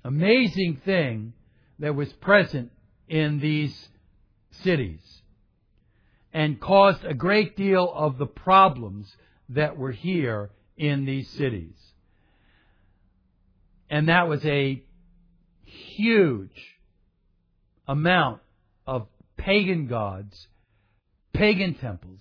amazing 0.05 0.81
thing 0.85 1.33
that 1.79 1.95
was 1.95 2.13
present 2.15 2.71
in 3.09 3.41
these 3.41 3.89
cities 4.63 5.01
and 6.33 6.61
caused 6.61 7.05
a 7.05 7.15
great 7.15 7.57
deal 7.57 7.91
of 7.95 8.19
the 8.19 8.27
problems 8.27 9.15
that 9.49 9.77
were 9.77 9.93
here 9.93 10.51
in 10.77 11.05
these 11.05 11.29
cities. 11.31 11.75
And 13.89 14.09
that 14.09 14.29
was 14.29 14.45
a 14.45 14.83
huge 15.65 16.77
amount 17.89 18.41
of 18.87 19.07
pagan 19.37 19.87
gods, 19.87 20.49
pagan 21.37 21.75
temples, 21.75 22.21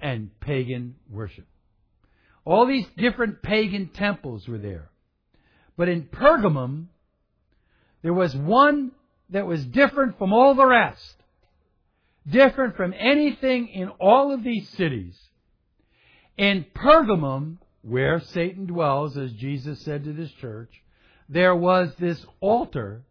and 0.00 0.28
pagan 0.40 0.96
worship. 1.10 1.46
All 2.44 2.66
these 2.66 2.86
different 2.96 3.42
pagan 3.42 3.88
temples 3.88 4.46
were 4.46 4.58
there. 4.58 4.90
But 5.76 5.88
in 5.88 6.02
Pergamum, 6.02 6.86
there 8.02 8.12
was 8.12 8.34
one 8.36 8.92
that 9.30 9.46
was 9.46 9.64
different 9.64 10.18
from 10.18 10.32
all 10.32 10.54
the 10.54 10.66
rest. 10.66 11.16
Different 12.28 12.76
from 12.76 12.94
anything 12.98 13.68
in 13.68 13.88
all 14.00 14.32
of 14.32 14.44
these 14.44 14.68
cities. 14.70 15.18
In 16.36 16.66
Pergamum, 16.74 17.58
where 17.82 18.20
Satan 18.20 18.66
dwells, 18.66 19.16
as 19.16 19.32
Jesus 19.32 19.80
said 19.82 20.04
to 20.04 20.12
this 20.12 20.30
church, 20.32 20.70
there 21.28 21.54
was 21.54 21.94
this 21.98 22.24
altar 22.40 23.02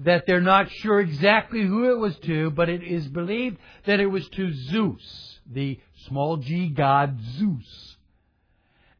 that 0.00 0.26
they're 0.26 0.40
not 0.40 0.70
sure 0.70 1.00
exactly 1.00 1.62
who 1.62 1.92
it 1.92 1.98
was 1.98 2.16
to, 2.18 2.50
but 2.50 2.68
it 2.68 2.82
is 2.82 3.06
believed 3.08 3.58
that 3.86 4.00
it 4.00 4.06
was 4.06 4.28
to 4.30 4.52
Zeus, 4.52 5.38
the 5.50 5.78
small 6.06 6.36
g 6.36 6.68
god 6.68 7.18
Zeus. 7.36 7.96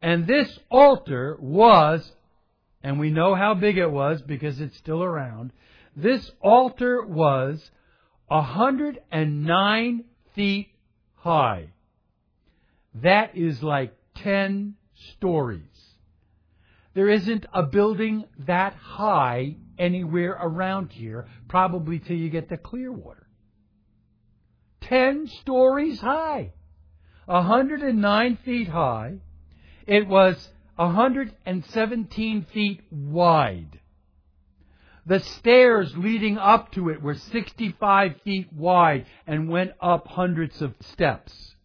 And 0.00 0.26
this 0.26 0.59
altar 0.70 1.37
was, 1.40 2.12
and 2.83 3.00
we 3.00 3.11
know 3.11 3.35
how 3.35 3.54
big 3.54 3.78
it 3.78 3.90
was 3.90 4.22
because 4.22 4.61
it's 4.61 4.76
still 4.76 5.02
around, 5.02 5.52
this 5.96 6.30
altar 6.40 7.04
was 7.04 7.70
109 8.28 10.04
feet 10.35 10.68
high. 11.16 11.68
That 13.02 13.37
is 13.37 13.62
like 13.62 13.96
10 14.16 14.74
stories. 15.16 15.62
There 16.94 17.09
isn't 17.09 17.46
a 17.52 17.64
building 17.64 18.24
that 18.46 18.74
high 18.74 19.57
anywhere 19.78 20.38
around 20.40 20.92
here, 20.92 21.26
probably 21.48 21.98
till 21.98 22.16
you 22.16 22.30
get 22.30 22.48
to 22.48 22.57
Clearwater. 22.57 23.26
10 24.83 25.26
stories 25.26 26.00
high. 26.00 26.52
109 27.26 28.37
feet 28.44 28.68
high. 28.68 29.18
It 29.87 30.07
was 30.07 30.50
117 30.76 32.42
feet 32.52 32.80
wide. 32.90 33.80
The 35.07 35.20
stairs 35.20 35.96
leading 35.96 36.38
up 36.38 36.72
to 36.72 36.88
it 36.88 37.02
were 37.02 37.14
65 37.14 38.20
feet 38.22 38.52
wide 38.52 39.07
and 39.26 39.48
went 39.48 39.72
up 39.80 40.09
hundreds 40.09 40.62
of 40.62 40.74
steps. 40.80 41.57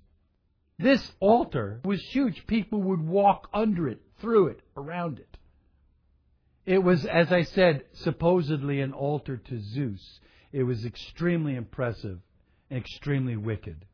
This 0.77 1.11
altar 1.19 1.81
was 1.85 2.01
huge. 2.01 2.47
People 2.47 2.81
would 2.83 3.01
walk 3.01 3.49
under 3.53 3.87
it, 3.87 4.01
through 4.19 4.47
it, 4.47 4.61
around 4.75 5.19
it. 5.19 5.37
It 6.65 6.83
was, 6.83 7.05
as 7.05 7.31
I 7.31 7.43
said, 7.43 7.83
supposedly 7.93 8.81
an 8.81 8.93
altar 8.93 9.37
to 9.37 9.59
Zeus. 9.59 10.19
It 10.51 10.63
was 10.63 10.85
extremely 10.85 11.55
impressive 11.55 12.19
and 12.69 12.79
extremely 12.79 13.37
wicked. 13.37 13.85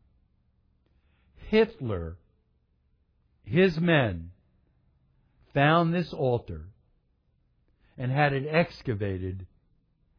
Hitler, 1.50 2.18
his 3.44 3.80
men, 3.80 4.32
found 5.54 5.94
this 5.94 6.12
altar 6.12 6.66
and 7.98 8.12
had 8.12 8.34
it 8.34 8.46
excavated, 8.50 9.48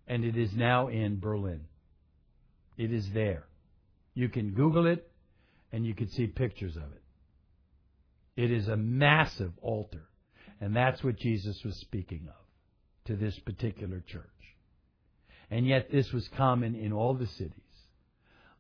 and 0.07 0.25
it 0.25 0.37
is 0.37 0.55
now 0.55 0.89
in 0.89 1.21
Berlin. 1.21 1.67
It 2.79 2.93
is 2.93 3.11
there. 3.13 3.47
You 4.15 4.29
can 4.29 4.53
Google 4.53 4.87
it, 4.87 5.11
and 5.73 5.85
you 5.85 5.95
can 5.95 6.09
see 6.09 6.27
pictures 6.27 6.77
of 6.77 6.85
it. 6.85 7.03
It 8.37 8.51
is 8.51 8.69
a 8.69 8.77
massive 8.77 9.53
altar, 9.63 10.09
and 10.61 10.77
that's 10.77 11.03
what 11.03 11.17
Jesus 11.17 11.63
was 11.65 11.77
speaking 11.77 12.29
of 12.29 13.07
to 13.07 13.17
this 13.17 13.39
particular 13.41 14.03
church. 14.07 14.25
And 15.51 15.67
yet, 15.67 15.91
this 15.91 16.13
was 16.13 16.29
common 16.37 16.75
in 16.75 16.93
all 16.93 17.15
the 17.15 17.27
cities. 17.27 17.53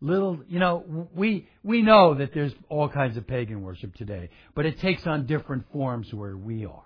Little, 0.00 0.40
you 0.48 0.58
know, 0.58 1.08
we, 1.14 1.48
we 1.64 1.82
know 1.82 2.14
that 2.14 2.32
there's 2.32 2.52
all 2.68 2.88
kinds 2.88 3.16
of 3.16 3.26
pagan 3.26 3.62
worship 3.62 3.94
today, 3.94 4.30
but 4.54 4.66
it 4.66 4.78
takes 4.80 5.06
on 5.06 5.26
different 5.26 5.64
forms 5.72 6.12
where 6.12 6.36
we 6.36 6.64
are. 6.66 6.84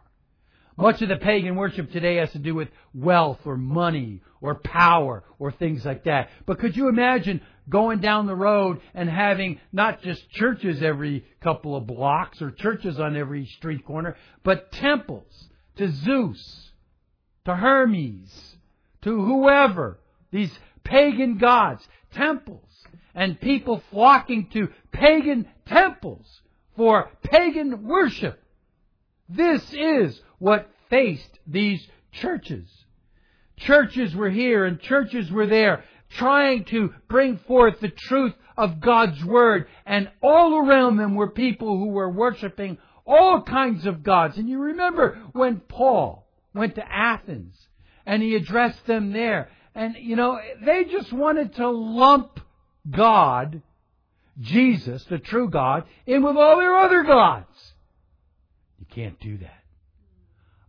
Much 0.76 1.02
of 1.02 1.08
the 1.10 1.16
pagan 1.16 1.56
worship 1.56 1.92
today 1.92 2.16
has 2.16 2.32
to 2.32 2.38
do 2.38 2.54
with 2.54 2.68
wealth 2.94 3.40
or 3.44 3.56
money 3.56 4.22
or 4.40 4.54
power 4.54 5.22
or 5.38 5.52
things 5.52 5.84
like 5.84 6.04
that. 6.04 6.30
But 6.46 6.58
could 6.58 6.76
you 6.76 6.88
imagine 6.88 7.42
going 7.70 8.00
down 8.00 8.26
the 8.26 8.34
road 8.34 8.80
and 8.94 9.08
having 9.08 9.60
not 9.72 10.02
just 10.02 10.28
churches 10.30 10.82
every 10.82 11.24
couple 11.40 11.76
of 11.76 11.86
blocks 11.86 12.42
or 12.42 12.50
churches 12.50 13.00
on 13.00 13.16
every 13.16 13.46
street 13.46 13.84
corner, 13.86 14.16
but 14.42 14.70
temples 14.72 15.48
to 15.76 15.90
Zeus, 15.90 16.72
to 17.44 17.54
Hermes, 17.54 18.56
to 19.02 19.24
whoever, 19.24 19.98
these 20.30 20.52
pagan 20.84 21.38
gods, 21.38 21.86
temples, 22.12 22.68
and 23.14 23.40
people 23.40 23.82
flocking 23.90 24.48
to 24.52 24.68
pagan 24.92 25.48
temples 25.66 26.42
for 26.76 27.10
pagan 27.22 27.86
worship. 27.86 28.42
This 29.28 29.62
is 29.72 30.20
what 30.38 30.68
faced 30.88 31.38
these 31.46 31.86
churches. 32.12 32.68
Churches 33.56 34.14
were 34.14 34.30
here 34.30 34.64
and 34.64 34.80
churches 34.80 35.30
were 35.30 35.46
there 35.46 35.84
trying 36.10 36.64
to 36.66 36.92
bring 37.08 37.38
forth 37.38 37.80
the 37.80 37.88
truth 37.88 38.34
of 38.56 38.80
God's 38.80 39.24
Word 39.24 39.66
and 39.86 40.10
all 40.22 40.58
around 40.58 40.96
them 40.96 41.14
were 41.14 41.30
people 41.30 41.78
who 41.78 41.88
were 41.88 42.10
worshiping 42.10 42.78
all 43.06 43.42
kinds 43.42 43.86
of 43.86 44.02
gods. 44.02 44.36
And 44.36 44.48
you 44.48 44.58
remember 44.58 45.18
when 45.32 45.60
Paul 45.60 46.26
went 46.54 46.74
to 46.74 46.92
Athens 46.92 47.56
and 48.06 48.22
he 48.22 48.36
addressed 48.36 48.86
them 48.86 49.12
there 49.12 49.50
and 49.74 49.96
you 49.96 50.16
know, 50.16 50.38
they 50.64 50.84
just 50.84 51.12
wanted 51.12 51.54
to 51.56 51.70
lump 51.70 52.40
God, 52.90 53.62
Jesus, 54.40 55.04
the 55.04 55.18
true 55.18 55.48
God, 55.48 55.84
in 56.06 56.22
with 56.22 56.36
all 56.36 56.58
their 56.58 56.76
other 56.76 57.02
gods. 57.04 57.74
You 58.78 58.86
can't 58.90 59.20
do 59.20 59.38
that. 59.38 59.62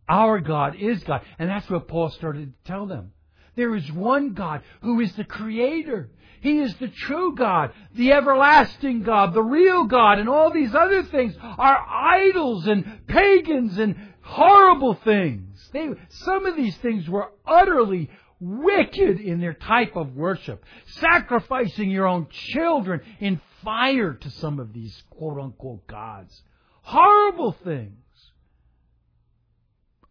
Our 0.07 0.39
God 0.39 0.75
is 0.75 1.03
God. 1.03 1.21
And 1.39 1.49
that's 1.49 1.69
what 1.69 1.87
Paul 1.87 2.09
started 2.09 2.53
to 2.53 2.71
tell 2.71 2.85
them. 2.85 3.13
There 3.55 3.75
is 3.75 3.91
one 3.91 4.33
God 4.33 4.63
who 4.81 4.99
is 4.99 5.13
the 5.13 5.23
Creator. 5.23 6.09
He 6.41 6.59
is 6.59 6.75
the 6.75 6.87
true 6.87 7.35
God, 7.35 7.71
the 7.93 8.13
everlasting 8.13 9.03
God, 9.03 9.33
the 9.33 9.43
real 9.43 9.85
God, 9.85 10.17
and 10.17 10.27
all 10.27 10.51
these 10.51 10.73
other 10.73 11.03
things 11.03 11.35
are 11.39 11.87
idols 11.87 12.67
and 12.67 13.05
pagans 13.07 13.77
and 13.77 13.95
horrible 14.21 14.95
things. 14.95 15.69
They, 15.71 15.89
some 16.09 16.45
of 16.45 16.55
these 16.55 16.75
things 16.77 17.07
were 17.07 17.31
utterly 17.45 18.09
wicked 18.39 19.19
in 19.19 19.39
their 19.39 19.53
type 19.53 19.95
of 19.95 20.15
worship, 20.15 20.65
sacrificing 20.87 21.91
your 21.91 22.07
own 22.07 22.27
children 22.31 23.01
in 23.19 23.39
fire 23.63 24.13
to 24.13 24.29
some 24.31 24.59
of 24.59 24.73
these 24.73 25.03
quote 25.11 25.39
unquote 25.39 25.85
gods. 25.85 26.41
Horrible 26.81 27.55
things. 27.63 27.93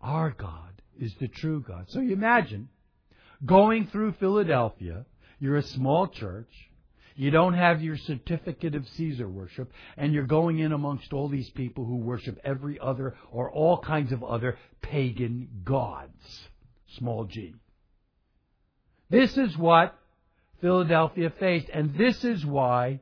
Our 0.01 0.31
God 0.31 0.81
is 0.99 1.15
the 1.17 1.29
true 1.29 1.65
God. 1.67 1.87
So 1.89 2.01
you 2.01 2.13
imagine 2.13 2.69
going 3.45 3.87
through 3.87 4.13
Philadelphia, 4.13 5.05
you're 5.39 5.57
a 5.57 5.63
small 5.63 6.07
church, 6.07 6.51
you 7.17 7.31
don't 7.31 7.55
have 7.55 7.83
your 7.83 7.97
certificate 7.97 8.75
of 8.75 8.89
Caesar 8.89 9.29
worship, 9.29 9.73
and 9.97 10.13
you're 10.13 10.25
going 10.27 10.59
in 10.59 10.73
amongst 10.73 11.13
all 11.13 11.29
these 11.29 11.51
people 11.51 11.85
who 11.85 11.97
worship 11.97 12.39
every 12.45 12.79
other 12.79 13.15
or 13.31 13.51
all 13.51 13.79
kinds 13.79 14.13
of 14.13 14.23
other 14.23 14.57
pagan 14.81 15.49
gods. 15.65 16.49
Small 16.97 17.25
g. 17.25 17.55
This 19.11 19.37
is 19.37 19.57
what 19.57 19.99
Philadelphia 20.61 21.31
faced, 21.39 21.69
and 21.73 21.95
this 21.97 22.25
is 22.25 22.45
why 22.45 23.01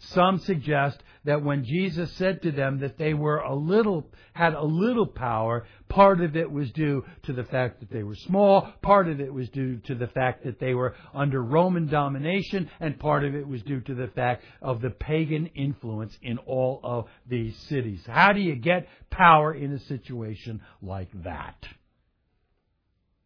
some 0.00 0.38
suggest 0.38 1.02
that 1.24 1.44
when 1.44 1.64
Jesus 1.64 2.10
said 2.12 2.42
to 2.42 2.50
them 2.50 2.80
that 2.80 2.96
they 2.96 3.12
were 3.12 3.38
a 3.38 3.54
little, 3.54 4.06
had 4.32 4.54
a 4.54 4.64
little 4.64 5.06
power, 5.06 5.66
part 5.88 6.22
of 6.22 6.36
it 6.36 6.50
was 6.50 6.70
due 6.72 7.04
to 7.24 7.34
the 7.34 7.44
fact 7.44 7.80
that 7.80 7.90
they 7.90 8.02
were 8.02 8.14
small, 8.14 8.72
part 8.80 9.08
of 9.08 9.20
it 9.20 9.32
was 9.32 9.48
due 9.50 9.76
to 9.80 9.94
the 9.94 10.06
fact 10.08 10.44
that 10.44 10.58
they 10.58 10.72
were 10.72 10.94
under 11.12 11.42
Roman 11.42 11.86
domination, 11.86 12.70
and 12.80 12.98
part 12.98 13.24
of 13.24 13.34
it 13.34 13.46
was 13.46 13.62
due 13.62 13.80
to 13.82 13.94
the 13.94 14.08
fact 14.08 14.42
of 14.62 14.80
the 14.80 14.90
pagan 14.90 15.46
influence 15.54 16.16
in 16.22 16.38
all 16.38 16.80
of 16.82 17.06
these 17.28 17.56
cities. 17.68 18.02
How 18.06 18.32
do 18.32 18.40
you 18.40 18.54
get 18.54 18.88
power 19.10 19.52
in 19.52 19.72
a 19.72 19.78
situation 19.80 20.62
like 20.80 21.10
that? 21.24 21.66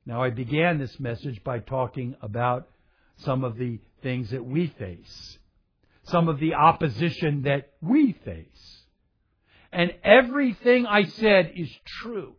Now, 0.06 0.22
I 0.22 0.30
began 0.30 0.78
this 0.78 0.98
message 0.98 1.42
by 1.44 1.60
talking 1.60 2.16
about 2.20 2.68
some 3.18 3.44
of 3.44 3.56
the 3.56 3.78
things 4.02 4.30
that 4.30 4.44
we 4.44 4.66
face 4.66 5.38
some 6.04 6.28
of 6.28 6.38
the 6.38 6.54
opposition 6.54 7.42
that 7.42 7.72
we 7.80 8.12
face. 8.24 8.82
And 9.72 9.92
everything 10.04 10.86
I 10.86 11.04
said 11.04 11.52
is 11.56 11.70
true. 11.84 12.34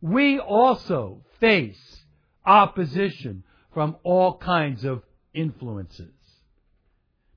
We 0.00 0.38
also 0.38 1.22
face 1.40 2.04
opposition 2.44 3.42
from 3.74 3.96
all 4.04 4.38
kinds 4.38 4.84
of 4.84 5.02
influences. 5.34 6.12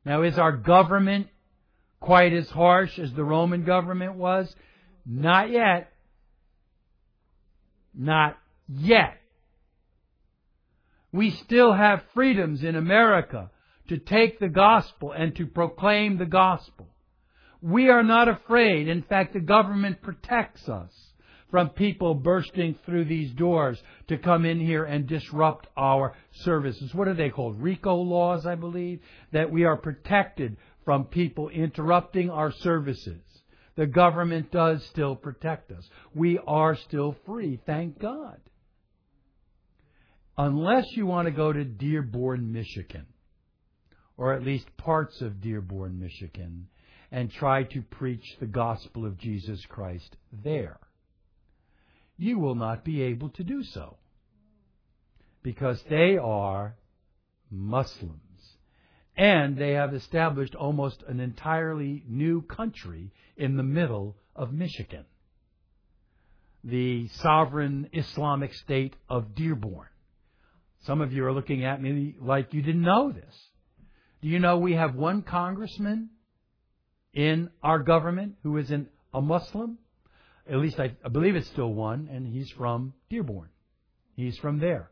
Now, 0.05 0.21
is 0.21 0.37
our 0.37 0.51
government 0.51 1.27
quite 1.99 2.33
as 2.33 2.49
harsh 2.49 2.99
as 2.99 3.11
the 3.13 3.23
Roman 3.23 3.63
government 3.63 4.15
was? 4.15 4.53
Not 5.05 5.49
yet. 5.49 5.91
Not 7.93 8.37
yet. 8.67 9.17
We 11.11 11.31
still 11.31 11.73
have 11.73 12.03
freedoms 12.13 12.63
in 12.63 12.75
America 12.75 13.49
to 13.89 13.97
take 13.97 14.39
the 14.39 14.49
gospel 14.49 15.11
and 15.11 15.35
to 15.35 15.45
proclaim 15.45 16.17
the 16.17 16.25
gospel. 16.25 16.87
We 17.61 17.89
are 17.89 18.03
not 18.03 18.29
afraid. 18.29 18.87
In 18.87 19.03
fact, 19.03 19.33
the 19.33 19.39
government 19.39 20.01
protects 20.01 20.69
us 20.69 20.91
from 21.51 21.69
people 21.69 22.13
bursting 22.13 22.75
through 22.85 23.05
these 23.05 23.31
doors 23.31 23.81
to 24.07 24.17
come 24.17 24.45
in 24.45 24.59
here 24.59 24.85
and 24.85 25.07
disrupt 25.07 25.67
our 25.75 26.13
services. 26.43 26.93
What 26.93 27.07
are 27.07 27.15
they 27.15 27.29
called? 27.29 27.61
RICO 27.61 27.95
laws, 27.95 28.45
I 28.45 28.55
believe, 28.55 29.01
that 29.33 29.51
we 29.51 29.65
are 29.65 29.75
protected 29.75 30.57
from 30.85 31.05
people 31.05 31.49
interrupting 31.49 32.29
our 32.29 32.51
services. 32.51 33.21
The 33.75 33.87
government 33.87 34.51
does 34.51 34.85
still 34.85 35.15
protect 35.15 35.71
us. 35.71 35.89
We 36.13 36.39
are 36.45 36.75
still 36.75 37.15
free, 37.25 37.59
thank 37.65 37.99
God. 37.99 38.39
Unless 40.37 40.85
you 40.95 41.05
want 41.05 41.27
to 41.27 41.31
go 41.31 41.51
to 41.51 41.63
Dearborn, 41.65 42.51
Michigan, 42.53 43.07
or 44.19 44.33
at 44.33 44.43
least 44.43 44.77
parts 44.77 45.21
of 45.21 45.41
Dearborn, 45.41 45.99
Michigan, 45.99 46.67
and 47.11 47.31
try 47.31 47.63
to 47.63 47.81
preach 47.81 48.37
the 48.39 48.45
gospel 48.45 49.05
of 49.05 49.17
Jesus 49.17 49.65
Christ 49.65 50.15
there 50.31 50.79
you 52.19 52.37
will 52.37 52.55
not 52.55 52.83
be 52.83 53.01
able 53.01 53.29
to 53.29 53.43
do 53.43 53.63
so. 53.63 53.95
Because 55.41 55.81
they 55.89 56.17
are 56.17 56.75
Muslims. 57.49 58.19
And 59.15 59.57
they 59.57 59.71
have 59.71 59.93
established 59.93 60.53
almost 60.53 61.01
an 61.07 61.19
entirely 61.19 62.03
new 62.07 62.41
country 62.41 63.11
in 63.37 63.55
the 63.55 63.63
middle 63.63 64.17
of 64.35 64.53
Michigan. 64.53 65.05
The 66.63 67.07
sovereign 67.07 67.89
Islamic 67.93 68.53
state 68.53 68.95
of 69.07 69.33
Dearborn. 69.33 69.87
Some 70.83 71.01
of 71.01 71.13
you 71.13 71.25
are 71.25 71.33
looking 71.33 71.63
at 71.65 71.81
me 71.81 72.15
like 72.19 72.53
you 72.53 72.61
didn't 72.61 72.81
know 72.81 73.11
this. 73.11 73.48
Do 74.21 74.27
you 74.27 74.39
know 74.39 74.57
we 74.57 74.73
have 74.73 74.95
one 74.95 75.21
congressman 75.21 76.09
in 77.13 77.49
our 77.63 77.79
government 77.79 78.35
who 78.43 78.57
is 78.57 78.69
an, 78.71 78.87
a 79.13 79.21
Muslim? 79.21 79.77
At 80.49 80.57
least 80.57 80.79
I, 80.79 80.91
I 81.05 81.09
believe 81.09 81.35
it's 81.35 81.47
still 81.47 81.73
one, 81.73 82.09
and 82.11 82.27
he's 82.27 82.49
from 82.51 82.93
Dearborn. 83.09 83.49
He's 84.15 84.37
from 84.37 84.59
there. 84.59 84.91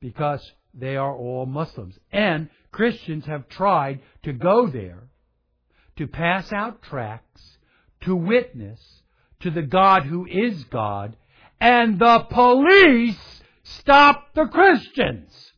Because 0.00 0.52
they 0.72 0.96
are 0.96 1.14
all 1.14 1.44
Muslims. 1.44 1.98
And 2.10 2.48
Christians 2.70 3.26
have 3.26 3.48
tried 3.48 4.00
to 4.22 4.32
go 4.32 4.68
there 4.68 5.04
to 5.96 6.06
pass 6.06 6.52
out 6.52 6.82
tracts, 6.82 7.58
to 8.02 8.16
witness 8.16 8.80
to 9.40 9.50
the 9.50 9.62
God 9.62 10.04
who 10.04 10.26
is 10.26 10.64
God, 10.64 11.16
and 11.60 11.98
the 11.98 12.26
police 12.30 13.42
stop 13.62 14.34
the 14.34 14.46
Christians. 14.46 15.52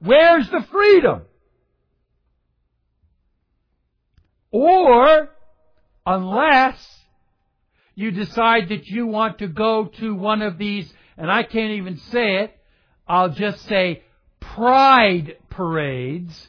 Where's 0.00 0.48
the 0.50 0.66
freedom? 0.70 1.22
Or, 4.52 5.30
unless 6.06 6.76
you 7.94 8.10
decide 8.10 8.68
that 8.68 8.86
you 8.86 9.06
want 9.06 9.38
to 9.38 9.48
go 9.48 9.86
to 10.00 10.14
one 10.14 10.42
of 10.42 10.58
these, 10.58 10.92
and 11.16 11.30
I 11.30 11.42
can't 11.42 11.72
even 11.72 11.96
say 12.10 12.36
it, 12.36 12.56
I'll 13.08 13.30
just 13.30 13.66
say 13.66 14.02
pride 14.40 15.36
parades, 15.50 16.48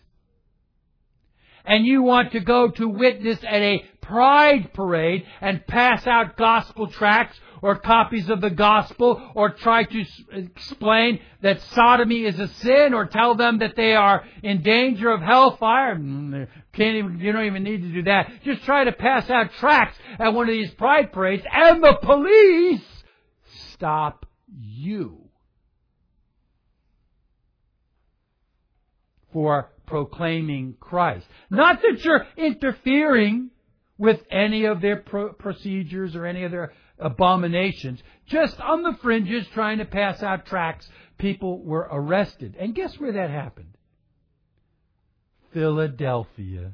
and 1.65 1.85
you 1.85 2.03
want 2.03 2.33
to 2.33 2.41
go 2.41 2.69
to 2.69 2.87
witness 2.87 3.39
at 3.43 3.61
a 3.61 3.85
pride 4.01 4.73
parade 4.73 5.25
and 5.39 5.65
pass 5.65 6.05
out 6.05 6.35
gospel 6.35 6.87
tracts 6.87 7.39
or 7.63 7.77
copies 7.77 8.29
of 8.29 8.41
the 8.41 8.49
gospel 8.49 9.31
or 9.35 9.49
try 9.49 9.85
to 9.85 10.05
explain 10.33 11.19
that 11.41 11.61
sodomy 11.61 12.25
is 12.25 12.37
a 12.37 12.49
sin 12.49 12.93
or 12.93 13.05
tell 13.05 13.35
them 13.35 13.59
that 13.59 13.77
they 13.77 13.95
are 13.95 14.25
in 14.43 14.61
danger 14.61 15.09
of 15.09 15.21
hellfire. 15.21 15.95
Mm, 15.95 16.49
can't 16.73 16.97
even, 16.97 17.19
you 17.19 17.31
don't 17.31 17.45
even 17.45 17.63
need 17.63 17.81
to 17.81 17.87
do 17.87 18.03
that. 18.03 18.29
Just 18.43 18.63
try 18.63 18.83
to 18.83 18.91
pass 18.91 19.29
out 19.29 19.53
tracts 19.53 19.97
at 20.19 20.33
one 20.33 20.49
of 20.49 20.53
these 20.53 20.71
pride 20.71 21.13
parades 21.13 21.45
and 21.49 21.81
the 21.81 21.97
police 22.01 22.83
stop 23.71 24.25
you 24.51 25.29
for 29.31 29.71
proclaiming 29.85 30.75
Christ. 30.81 31.25
Not 31.49 31.81
that 31.81 32.03
you're 32.03 32.27
interfering 32.35 33.51
with 33.97 34.19
any 34.29 34.65
of 34.65 34.81
their 34.81 34.97
pro- 34.97 35.31
procedures 35.31 36.13
or 36.13 36.25
any 36.25 36.43
of 36.43 36.51
their 36.51 36.73
abominations. 37.03 38.01
Just 38.25 38.59
on 38.59 38.81
the 38.81 38.97
fringes, 39.01 39.45
trying 39.53 39.77
to 39.79 39.85
pass 39.85 40.23
out 40.23 40.45
tracts, 40.45 40.87
people 41.17 41.61
were 41.61 41.87
arrested. 41.91 42.55
And 42.57 42.73
guess 42.73 42.97
where 42.97 43.11
that 43.11 43.29
happened? 43.29 43.77
Philadelphia. 45.53 46.71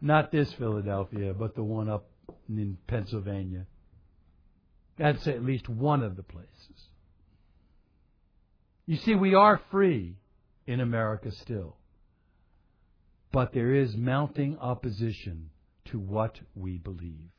Not 0.00 0.30
this 0.30 0.52
Philadelphia, 0.52 1.34
but 1.34 1.56
the 1.56 1.64
one 1.64 1.88
up 1.88 2.06
in 2.48 2.76
Pennsylvania. 2.86 3.66
That's 4.98 5.26
at 5.26 5.44
least 5.44 5.68
one 5.68 6.02
of 6.02 6.16
the 6.16 6.22
places. 6.22 6.50
You 8.86 8.96
see, 8.98 9.14
we 9.14 9.34
are 9.34 9.60
free 9.70 10.16
in 10.66 10.80
America 10.80 11.32
still. 11.32 11.76
But 13.32 13.52
there 13.52 13.74
is 13.74 13.96
mounting 13.96 14.58
opposition 14.58 15.50
to 15.86 15.98
what 15.98 16.38
we 16.54 16.78
believe. 16.78 17.30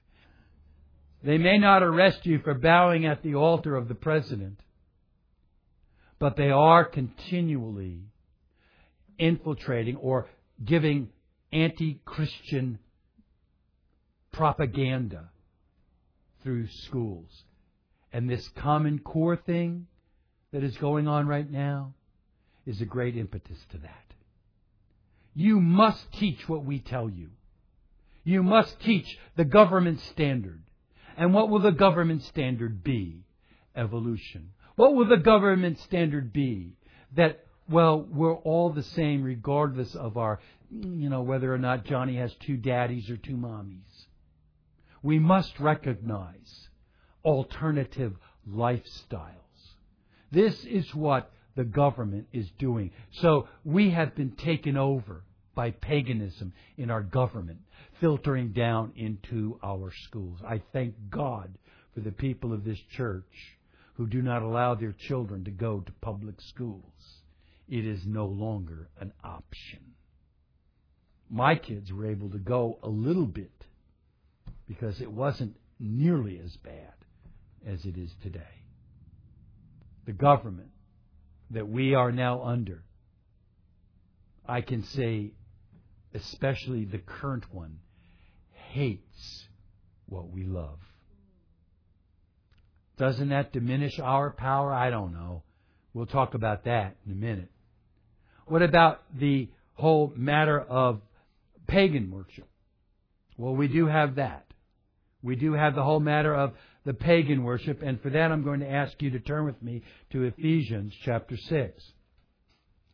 They 1.24 1.38
may 1.38 1.58
not 1.58 1.84
arrest 1.84 2.26
you 2.26 2.40
for 2.40 2.54
bowing 2.54 3.06
at 3.06 3.24
the 3.24 3.36
altar 3.36 3.76
of 3.76 3.88
the 3.88 3.96
president, 3.96 4.60
but 6.20 6.36
they 6.36 6.50
are 6.50 6.86
continually 6.86 8.02
infiltrating 9.18 9.96
or 9.98 10.28
giving 10.64 11.10
anti 11.52 12.00
Christian 12.06 12.80
propaganda 14.32 15.30
through 16.44 16.68
schools. 16.68 17.44
And 18.14 18.30
this 18.30 18.48
Common 18.56 19.00
Core 19.00 19.36
thing 19.36 19.88
that 20.52 20.64
is 20.64 20.78
going 20.78 21.08
on 21.08 21.28
right 21.28 21.50
now 21.50 21.94
is 22.66 22.80
a 22.82 22.86
great 22.86 23.18
impetus 23.18 23.58
to 23.72 23.78
that. 23.80 24.14
You 25.34 25.60
must 25.60 26.12
teach 26.14 26.48
what 26.48 26.64
we 26.64 26.80
tell 26.80 27.10
you. 27.10 27.30
You 28.24 28.44
must 28.44 28.80
teach 28.82 29.18
the 29.36 29.46
government 29.46 30.02
standard. 30.02 30.62
And 31.18 31.34
what 31.34 31.50
will 31.50 31.60
the 31.60 31.72
government 31.72 32.24
standard 32.24 32.84
be? 32.84 33.24
Evolution. 33.76 34.52
What 34.76 34.94
will 34.94 35.08
the 35.08 35.18
government 35.18 35.80
standard 35.80 36.32
be? 36.32 36.74
That, 37.16 37.46
well, 37.68 38.02
we're 38.02 38.36
all 38.36 38.70
the 38.70 38.84
same 38.84 39.24
regardless 39.24 39.96
of 39.96 40.18
our, 40.18 40.40
you 40.70 41.10
know, 41.10 41.24
whether 41.24 41.52
or 41.52 41.58
not 41.58 41.86
Johnny 41.86 42.18
has 42.18 42.34
two 42.36 42.58
daddies 42.58 43.10
or 43.10 43.18
two 43.18 43.36
mommies. 43.36 44.06
We 45.02 45.18
must 45.18 45.60
recognize 45.60 46.70
alternative 47.26 48.14
lifestyles. 48.48 49.34
This 50.32 50.64
is 50.66 50.94
what 50.94 51.32
the 51.56 51.64
government 51.64 52.28
is 52.32 52.50
doing. 52.60 52.92
So 53.12 53.48
we 53.66 53.90
have 53.90 54.16
been 54.16 54.32
taken 54.32 54.78
over 54.78 55.24
by 55.58 55.72
paganism 55.72 56.54
in 56.78 56.92
our 56.92 57.02
government 57.02 57.58
filtering 58.00 58.50
down 58.50 58.94
into 58.96 59.60
our 59.64 59.92
schools. 60.04 60.38
I 60.48 60.62
thank 60.72 60.94
God 61.10 61.58
for 61.96 62.02
the 62.02 62.12
people 62.12 62.54
of 62.54 62.64
this 62.64 62.78
church 62.96 63.58
who 63.96 64.06
do 64.06 64.22
not 64.22 64.44
allow 64.44 64.76
their 64.76 64.92
children 64.92 65.44
to 65.46 65.50
go 65.50 65.80
to 65.80 65.92
public 66.00 66.36
schools. 66.42 66.84
It 67.68 67.88
is 67.88 68.06
no 68.06 68.28
longer 68.28 68.88
an 69.00 69.12
option. 69.24 69.80
My 71.28 71.56
kids 71.56 71.92
were 71.92 72.06
able 72.06 72.30
to 72.30 72.38
go 72.38 72.78
a 72.84 72.88
little 72.88 73.26
bit 73.26 73.66
because 74.68 75.02
it 75.02 75.12
wasn't 75.12 75.56
nearly 75.80 76.40
as 76.40 76.56
bad 76.58 76.94
as 77.66 77.84
it 77.84 77.98
is 77.98 78.12
today. 78.22 78.62
The 80.06 80.14
government 80.14 80.70
that 81.50 81.68
we 81.68 81.96
are 81.96 82.12
now 82.12 82.44
under, 82.44 82.84
I 84.48 84.62
can 84.62 84.84
say, 84.84 85.32
especially 86.18 86.86
the 86.86 86.98
current 86.98 87.46
one, 87.54 87.80
hates 88.72 89.48
what 90.08 90.30
we 90.30 90.44
love. 90.44 90.80
Doesn't 92.98 93.30
that 93.30 93.54
diminish 93.54 94.00
our 94.00 94.32
power? 94.32 94.74
I 94.74 94.90
don't 94.90 95.14
know. 95.14 95.44
We'll 95.94 96.08
talk 96.08 96.34
about 96.34 96.66
that 96.66 96.96
in 97.06 97.12
a 97.12 97.16
minute. 97.16 97.52
What 98.46 98.62
about 98.62 99.04
the 99.18 99.50
whole 99.78 100.12
matter 100.16 100.60
of 100.60 101.02
pagan 101.68 102.12
worship. 102.12 102.48
Well, 103.38 103.56
we 103.56 103.68
do 103.68 103.86
have 103.86 104.16
that. 104.16 104.46
We 105.22 105.36
do 105.36 105.54
have 105.54 105.76
the 105.76 105.84
whole 105.84 106.00
matter 106.00 106.34
of 106.34 106.54
the 106.86 106.94
pagan 106.94 107.44
worship, 107.44 107.82
and 107.82 108.02
for 108.02 108.10
that 108.10 108.32
I'm 108.32 108.44
going 108.44 108.62
to 108.62 108.70
ask 108.70 109.02
you 109.02 109.12
to 109.12 109.20
turn 109.20 109.46
with 109.46 109.62
me 109.62 109.84
to 110.12 110.24
Ephesians 110.24 110.94
chapter 111.04 111.38
6. 111.38 111.92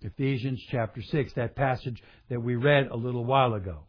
Ephesians 0.03 0.61
chapter 0.69 1.01
6, 1.01 1.33
that 1.33 1.55
passage 1.55 2.03
that 2.29 2.41
we 2.41 2.55
read 2.55 2.87
a 2.87 2.95
little 2.95 3.23
while 3.23 3.53
ago. 3.53 3.79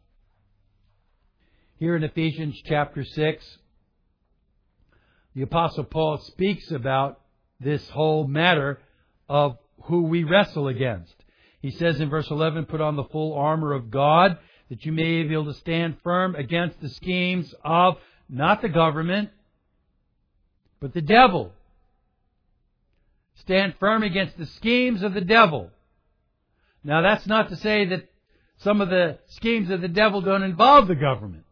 Here 1.78 1.96
in 1.96 2.04
Ephesians 2.04 2.60
chapter 2.64 3.04
6, 3.04 3.58
the 5.34 5.42
Apostle 5.42 5.84
Paul 5.84 6.18
speaks 6.18 6.70
about 6.70 7.20
this 7.58 7.88
whole 7.88 8.28
matter 8.28 8.78
of 9.28 9.58
who 9.84 10.02
we 10.02 10.22
wrestle 10.22 10.68
against. 10.68 11.14
He 11.60 11.72
says 11.72 12.00
in 12.00 12.10
verse 12.10 12.30
11, 12.30 12.66
Put 12.66 12.80
on 12.80 12.94
the 12.94 13.04
full 13.04 13.34
armor 13.34 13.72
of 13.72 13.90
God, 13.90 14.38
that 14.70 14.84
you 14.84 14.92
may 14.92 15.24
be 15.24 15.32
able 15.32 15.46
to 15.46 15.54
stand 15.54 15.96
firm 16.04 16.36
against 16.36 16.80
the 16.80 16.90
schemes 16.90 17.52
of 17.64 17.96
not 18.28 18.62
the 18.62 18.68
government, 18.68 19.30
but 20.80 20.94
the 20.94 21.02
devil. 21.02 21.52
Stand 23.36 23.74
firm 23.80 24.02
against 24.04 24.38
the 24.38 24.46
schemes 24.46 25.02
of 25.02 25.12
the 25.12 25.20
devil. 25.20 25.70
Now 26.84 27.00
that's 27.00 27.26
not 27.26 27.48
to 27.48 27.56
say 27.56 27.86
that 27.86 28.08
some 28.58 28.80
of 28.80 28.90
the 28.90 29.18
schemes 29.28 29.70
of 29.70 29.80
the 29.80 29.88
devil 29.88 30.20
don't 30.20 30.42
involve 30.42 30.86
the 30.86 30.94
government. 30.94 31.44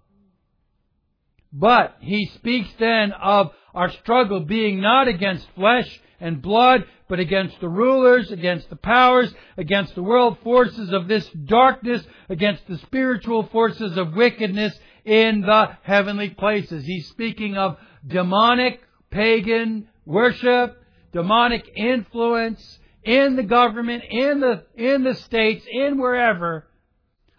But 1.53 1.97
he 2.01 2.27
speaks 2.35 2.69
then 2.79 3.13
of 3.13 3.53
our 3.75 3.91
struggle 3.91 4.41
being 4.41 4.81
not 4.81 5.09
against 5.09 5.51
flesh 5.55 6.01
and 6.21 6.41
blood, 6.41 6.85
but 7.09 7.19
against 7.19 7.61
the 7.61 7.69
rulers, 7.69 8.31
against 8.31 8.71
the 8.71 8.77
powers, 8.77 9.35
against 9.57 9.95
the 9.95 10.03
world 10.03 10.39
forces 10.43 10.93
of 10.93 11.09
this 11.09 11.29
darkness, 11.31 12.03
against 12.29 12.67
the 12.69 12.79
spiritual 12.79 13.45
forces 13.45 13.97
of 13.97 14.15
wickedness 14.15 14.79
in 15.05 15.41
the 15.41 15.77
heavenly 15.83 16.31
places. 16.31 16.85
He's 16.85 17.09
speaking 17.09 17.57
of 17.57 17.77
demonic, 18.07 18.81
pagan 19.11 19.89
worship, 20.07 20.83
demonic 21.13 21.71
influence 21.77 22.79
in 23.05 23.37
the 23.37 23.43
government, 23.43 24.05
in 24.09 24.41
the, 24.41 24.65
in 24.77 25.05
the 25.05 25.15
states, 25.15 25.65
in 25.71 25.99
wherever. 25.99 26.67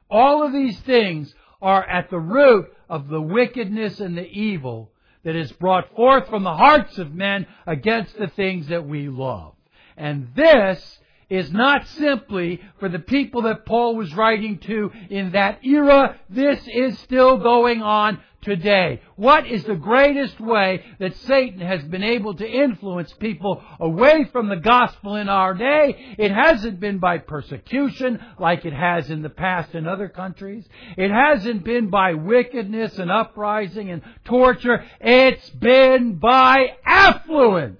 All 0.09 0.43
of 0.43 0.53
these 0.53 0.79
things 0.81 1.33
are 1.61 1.83
at 1.83 2.09
the 2.09 2.19
root 2.19 2.71
of 2.89 3.07
the 3.07 3.21
wickedness 3.21 3.99
and 3.99 4.17
the 4.17 4.27
evil 4.27 4.91
that 5.23 5.35
is 5.35 5.51
brought 5.53 5.95
forth 5.95 6.27
from 6.27 6.43
the 6.43 6.53
hearts 6.53 6.97
of 6.97 7.13
men 7.13 7.47
against 7.65 8.17
the 8.17 8.27
things 8.27 8.67
that 8.67 8.85
we 8.85 9.07
love. 9.07 9.53
And 9.95 10.27
this 10.35 10.99
is 11.29 11.51
not 11.51 11.87
simply 11.87 12.61
for 12.79 12.89
the 12.89 12.99
people 12.99 13.43
that 13.43 13.65
Paul 13.65 13.95
was 13.95 14.13
writing 14.13 14.59
to 14.59 14.91
in 15.09 15.31
that 15.31 15.65
era. 15.65 16.19
This 16.29 16.59
is 16.67 16.99
still 16.99 17.37
going 17.37 17.81
on 17.81 18.19
today. 18.43 19.01
What 19.15 19.47
is 19.47 19.63
the 19.63 19.75
greatest 19.75 20.39
way 20.39 20.83
that 20.99 21.15
Satan 21.17 21.59
has 21.59 21.83
been 21.83 22.03
able 22.03 22.35
to 22.35 22.47
influence 22.47 23.13
people 23.13 23.63
away 23.79 24.25
from 24.31 24.49
the 24.49 24.57
gospel 24.57 25.15
in 25.15 25.29
our 25.29 25.53
day? 25.53 26.15
It 26.17 26.31
hasn't 26.31 26.79
been 26.79 26.99
by 26.99 27.17
persecution 27.17 28.23
like 28.39 28.65
it 28.65 28.73
has 28.73 29.09
in 29.09 29.21
the 29.21 29.29
past 29.29 29.73
in 29.73 29.87
other 29.87 30.09
countries. 30.09 30.67
It 30.97 31.11
hasn't 31.11 31.63
been 31.63 31.89
by 31.89 32.13
wickedness 32.13 32.99
and 32.99 33.09
uprising 33.09 33.89
and 33.89 34.01
torture. 34.25 34.83
It's 35.01 35.49
been 35.49 36.15
by 36.15 36.75
affluence. 36.85 37.79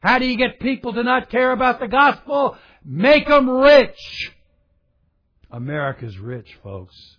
How 0.00 0.18
do 0.18 0.26
you 0.26 0.36
get 0.36 0.60
people 0.60 0.92
to 0.92 1.02
not 1.02 1.30
care 1.30 1.50
about 1.50 1.80
the 1.80 1.88
gospel? 1.88 2.56
Make 2.84 3.26
them 3.26 3.50
rich. 3.50 4.32
America's 5.50 6.18
rich, 6.18 6.56
folks. 6.62 7.16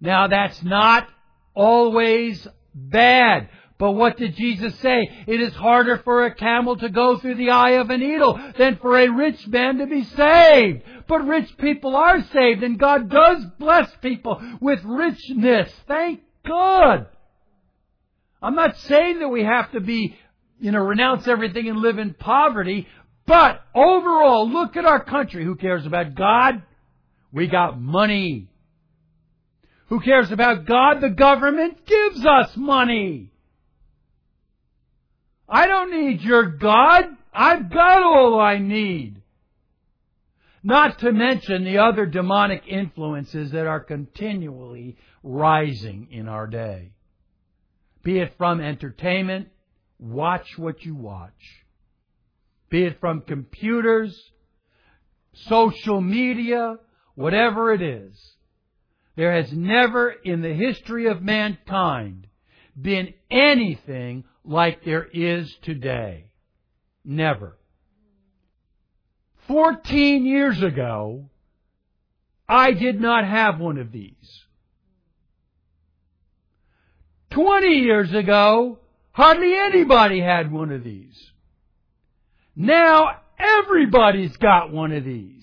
Now 0.00 0.28
that's 0.28 0.62
not 0.62 1.08
always 1.54 2.46
bad. 2.74 3.48
But 3.78 3.92
what 3.92 4.18
did 4.18 4.36
Jesus 4.36 4.78
say? 4.80 5.08
It 5.26 5.40
is 5.40 5.54
harder 5.54 5.98
for 6.04 6.26
a 6.26 6.34
camel 6.34 6.76
to 6.76 6.90
go 6.90 7.18
through 7.18 7.36
the 7.36 7.50
eye 7.50 7.72
of 7.72 7.88
a 7.88 7.96
needle 7.96 8.38
than 8.58 8.76
for 8.76 8.98
a 8.98 9.08
rich 9.08 9.46
man 9.46 9.78
to 9.78 9.86
be 9.86 10.04
saved. 10.04 10.82
But 11.08 11.26
rich 11.26 11.56
people 11.56 11.96
are 11.96 12.22
saved 12.24 12.62
and 12.62 12.78
God 12.78 13.08
does 13.08 13.42
bless 13.58 13.90
people 14.02 14.40
with 14.60 14.80
richness. 14.84 15.72
Thank 15.88 16.20
God. 16.46 17.06
I'm 18.42 18.54
not 18.54 18.76
saying 18.76 19.20
that 19.20 19.28
we 19.28 19.44
have 19.44 19.72
to 19.72 19.80
be 19.80 20.14
you 20.60 20.70
know, 20.72 20.80
renounce 20.80 21.26
everything 21.26 21.68
and 21.68 21.78
live 21.78 21.98
in 21.98 22.14
poverty. 22.14 22.86
But 23.26 23.62
overall, 23.74 24.48
look 24.48 24.76
at 24.76 24.84
our 24.84 25.02
country. 25.02 25.44
Who 25.44 25.56
cares 25.56 25.86
about 25.86 26.14
God? 26.14 26.62
We 27.32 27.46
got 27.46 27.80
money. 27.80 28.49
Who 29.90 30.00
cares 30.00 30.32
about 30.32 30.64
God? 30.64 31.00
The 31.00 31.10
government 31.10 31.84
gives 31.84 32.24
us 32.24 32.56
money. 32.56 33.32
I 35.48 35.66
don't 35.66 35.90
need 35.90 36.22
your 36.22 36.46
God. 36.46 37.04
I've 37.32 37.70
got 37.70 38.02
all 38.02 38.40
I 38.40 38.58
need. 38.58 39.20
Not 40.62 40.98
to 41.00 41.12
mention 41.12 41.64
the 41.64 41.78
other 41.78 42.06
demonic 42.06 42.62
influences 42.66 43.50
that 43.52 43.66
are 43.66 43.80
continually 43.80 44.96
rising 45.22 46.08
in 46.10 46.28
our 46.28 46.46
day. 46.46 46.92
Be 48.02 48.18
it 48.18 48.34
from 48.38 48.60
entertainment, 48.60 49.48
Watch 50.00 50.56
what 50.56 50.82
you 50.82 50.94
watch. 50.94 51.64
Be 52.70 52.84
it 52.84 53.00
from 53.00 53.20
computers, 53.20 54.18
social 55.34 56.00
media, 56.00 56.76
whatever 57.14 57.72
it 57.74 57.82
is. 57.82 58.18
There 59.20 59.34
has 59.34 59.52
never 59.52 60.08
in 60.08 60.40
the 60.40 60.54
history 60.54 61.06
of 61.06 61.20
mankind 61.20 62.26
been 62.80 63.12
anything 63.30 64.24
like 64.46 64.82
there 64.82 65.06
is 65.12 65.54
today. 65.60 66.30
Never. 67.04 67.58
Fourteen 69.46 70.24
years 70.24 70.62
ago, 70.62 71.26
I 72.48 72.72
did 72.72 72.98
not 72.98 73.26
have 73.26 73.60
one 73.60 73.76
of 73.76 73.92
these. 73.92 74.14
Twenty 77.28 77.80
years 77.80 78.14
ago, 78.14 78.78
Hardly 79.12 79.54
anybody 79.54 80.22
had 80.22 80.50
one 80.50 80.72
of 80.72 80.82
these. 80.82 81.30
Now 82.56 83.20
everybody's 83.38 84.34
got 84.38 84.72
one 84.72 84.92
of 84.92 85.04
these. 85.04 85.39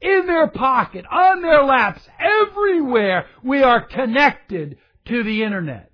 In 0.00 0.26
their 0.26 0.48
pocket, 0.48 1.04
on 1.10 1.42
their 1.42 1.62
laps, 1.62 2.00
everywhere 2.18 3.26
we 3.42 3.62
are 3.62 3.84
connected 3.84 4.78
to 5.06 5.22
the 5.22 5.42
internet. 5.42 5.90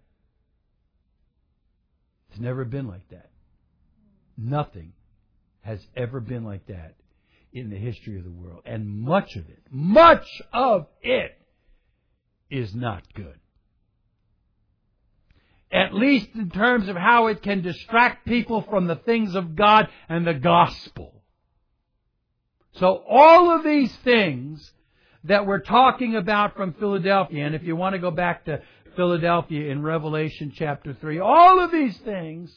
It's 2.31 2.41
never 2.41 2.65
been 2.65 2.87
like 2.87 3.09
that. 3.11 3.31
Nothing 4.37 4.93
has 5.63 5.81
ever 5.97 6.21
been 6.21 6.45
like 6.45 6.67
that 6.67 6.95
in 7.53 7.71
the 7.71 7.77
history 7.77 8.19
of 8.19 8.25
the 8.25 8.31
world. 8.31 8.63
And 8.65 8.87
much 8.87 9.35
of 9.35 9.49
it, 9.49 9.63
much 9.71 10.27
of 10.53 10.87
it 11.03 11.33
is 12.51 12.75
not 12.75 13.03
good 13.15 13.41
at 15.73 15.95
least 15.95 16.29
in 16.35 16.51
terms 16.51 16.89
of 16.89 16.97
how 16.97 17.27
it 17.27 17.43
can 17.43 17.63
distract 17.63 18.27
people 18.27 18.63
from 18.63 18.87
the 18.87 18.97
things 18.97 19.35
of 19.35 19.57
God 19.57 19.89
and 20.09 20.27
the 20.27 20.35
gospel. 20.35 21.16
So 22.79 23.03
all 23.09 23.57
of 23.57 23.65
these 23.65 23.95
things 24.05 24.73
that 25.25 25.47
we're 25.47 25.61
talking 25.61 26.15
about 26.17 26.57
from 26.57 26.75
Philadelphia, 26.75 27.47
and 27.47 27.55
if 27.55 27.63
you 27.63 27.75
want 27.75 27.95
to 27.95 27.99
go 27.99 28.11
back 28.11 28.45
to 28.45 28.61
Philadelphia 28.97 29.71
in 29.71 29.83
Revelation 29.83 30.53
chapter 30.55 30.95
3, 30.95 31.19
all 31.19 31.61
of 31.61 31.73
these 31.73 31.97
things 31.99 32.55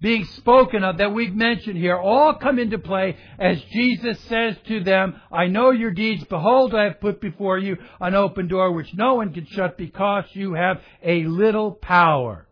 being 0.00 0.24
spoken 0.24 0.84
of 0.84 0.98
that 0.98 1.12
we've 1.12 1.34
mentioned 1.34 1.76
here 1.76 1.96
all 1.96 2.34
come 2.34 2.58
into 2.58 2.78
play 2.78 3.16
as 3.38 3.60
Jesus 3.72 4.18
says 4.28 4.54
to 4.68 4.84
them, 4.84 5.20
I 5.32 5.46
know 5.46 5.70
your 5.70 5.90
deeds. 5.90 6.24
Behold, 6.24 6.74
I 6.74 6.84
have 6.84 7.00
put 7.00 7.20
before 7.20 7.58
you 7.58 7.78
an 8.00 8.14
open 8.14 8.46
door 8.46 8.72
which 8.72 8.94
no 8.94 9.14
one 9.14 9.32
can 9.32 9.46
shut 9.46 9.76
because 9.76 10.24
you 10.34 10.54
have 10.54 10.80
a 11.02 11.24
little 11.24 11.72
power. 11.72 12.46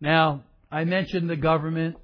Now, 0.00 0.42
I 0.70 0.84
mentioned 0.84 1.30
the 1.30 1.36
government. 1.36 1.96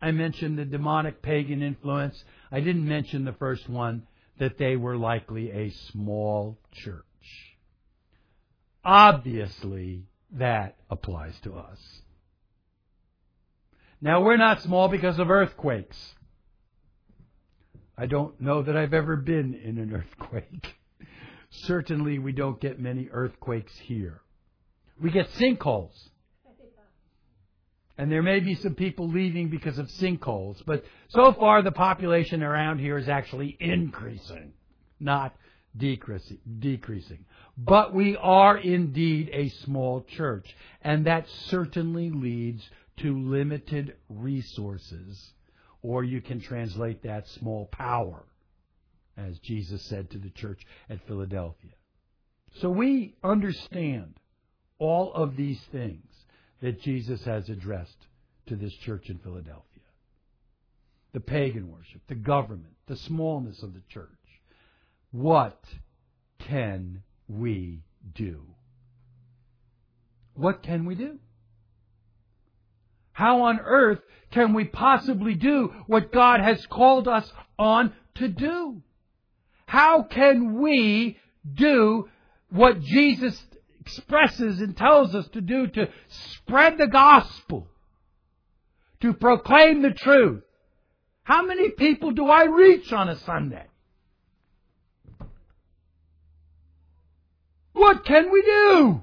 I 0.00 0.12
mentioned 0.12 0.58
the 0.58 0.64
demonic 0.64 1.22
pagan 1.22 1.62
influence. 1.62 2.22
I 2.52 2.60
didn't 2.60 2.86
mention 2.86 3.24
the 3.24 3.32
first 3.32 3.68
one, 3.68 4.06
that 4.38 4.58
they 4.58 4.76
were 4.76 4.96
likely 4.96 5.50
a 5.50 5.70
small 5.90 6.58
church. 6.72 7.04
Obviously, 8.84 10.04
that 10.32 10.76
applies 10.90 11.34
to 11.42 11.54
us. 11.54 11.78
Now, 14.00 14.22
we're 14.22 14.36
not 14.36 14.62
small 14.62 14.88
because 14.88 15.18
of 15.18 15.30
earthquakes. 15.30 15.96
I 17.96 18.06
don't 18.06 18.40
know 18.40 18.62
that 18.62 18.76
I've 18.76 18.94
ever 18.94 19.16
been 19.16 19.54
in 19.54 19.78
an 19.78 19.92
earthquake. 20.20 20.76
Certainly, 21.50 22.20
we 22.20 22.32
don't 22.32 22.60
get 22.60 22.78
many 22.78 23.08
earthquakes 23.10 23.76
here. 23.76 24.20
We 25.00 25.10
get 25.10 25.28
sinkholes. 25.30 26.07
And 27.98 28.12
there 28.12 28.22
may 28.22 28.38
be 28.38 28.54
some 28.54 28.76
people 28.76 29.08
leaving 29.08 29.48
because 29.48 29.76
of 29.78 29.88
sinkholes, 29.88 30.64
but 30.64 30.84
so 31.08 31.32
far 31.32 31.62
the 31.62 31.72
population 31.72 32.44
around 32.44 32.78
here 32.78 32.96
is 32.96 33.08
actually 33.08 33.56
increasing, 33.58 34.52
not 35.00 35.34
decreasing. 35.76 36.38
decreasing. 36.60 37.24
But 37.56 37.92
we 37.92 38.16
are 38.16 38.56
indeed 38.56 39.30
a 39.32 39.48
small 39.48 40.02
church, 40.02 40.54
and 40.82 41.06
that 41.06 41.28
certainly 41.28 42.10
leads 42.10 42.70
to 42.98 43.18
limited 43.18 43.96
resources, 44.08 45.32
or 45.82 46.04
you 46.04 46.20
can 46.20 46.40
translate 46.40 47.02
that 47.02 47.26
small 47.26 47.66
power, 47.66 48.24
as 49.16 49.40
Jesus 49.40 49.82
said 49.82 50.08
to 50.10 50.18
the 50.18 50.30
church 50.30 50.64
at 50.88 51.04
Philadelphia. 51.08 51.72
So 52.60 52.70
we 52.70 53.16
understand 53.24 54.14
all 54.78 55.12
of 55.12 55.36
these 55.36 55.60
things 55.72 56.07
that 56.60 56.80
Jesus 56.80 57.24
has 57.24 57.48
addressed 57.48 58.06
to 58.46 58.56
this 58.56 58.72
church 58.74 59.08
in 59.08 59.18
Philadelphia 59.18 59.64
the 61.12 61.20
pagan 61.20 61.72
worship, 61.72 62.02
the 62.08 62.14
government, 62.14 62.74
the 62.86 62.96
smallness 62.96 63.62
of 63.62 63.72
the 63.72 63.82
church. 63.88 64.08
What 65.10 65.58
can 66.38 67.02
we 67.28 67.80
do? 68.14 68.42
What 70.34 70.62
can 70.62 70.84
we 70.84 70.94
do? 70.94 71.18
How 73.12 73.42
on 73.42 73.58
earth 73.58 74.00
can 74.30 74.52
we 74.54 74.64
possibly 74.64 75.34
do 75.34 75.72
what 75.86 76.12
God 76.12 76.40
has 76.40 76.64
called 76.66 77.08
us 77.08 77.32
on 77.58 77.92
to 78.16 78.28
do? 78.28 78.82
How 79.66 80.02
can 80.02 80.60
we 80.60 81.18
do 81.52 82.08
what 82.50 82.80
Jesus 82.80 83.42
expresses 83.88 84.60
and 84.60 84.76
tells 84.76 85.14
us 85.14 85.26
to 85.28 85.40
do 85.40 85.66
to 85.66 85.88
spread 86.08 86.78
the 86.78 86.86
gospel, 86.86 87.66
to 89.00 89.12
proclaim 89.14 89.82
the 89.82 89.90
truth? 89.90 90.42
How 91.22 91.44
many 91.44 91.70
people 91.70 92.10
do 92.10 92.26
I 92.26 92.44
reach 92.44 92.92
on 92.92 93.08
a 93.08 93.18
Sunday? 93.18 93.66
What 97.72 98.04
can 98.04 98.30
we 98.32 98.42
do? 98.42 99.02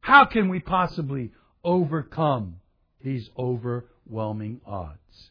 How 0.00 0.24
can 0.24 0.48
we 0.48 0.60
possibly 0.60 1.32
overcome 1.64 2.56
these 3.02 3.28
overwhelming 3.38 4.60
odds? 4.66 5.30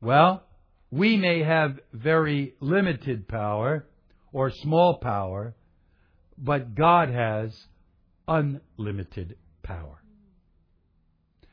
Well, 0.00 0.42
we 0.90 1.16
may 1.16 1.42
have 1.42 1.78
very 1.92 2.54
limited 2.60 3.28
power 3.28 3.86
or 4.32 4.50
small 4.50 4.98
power, 4.98 5.54
but 6.42 6.74
God 6.74 7.08
has 7.08 7.66
unlimited 8.26 9.36
power. 9.62 10.02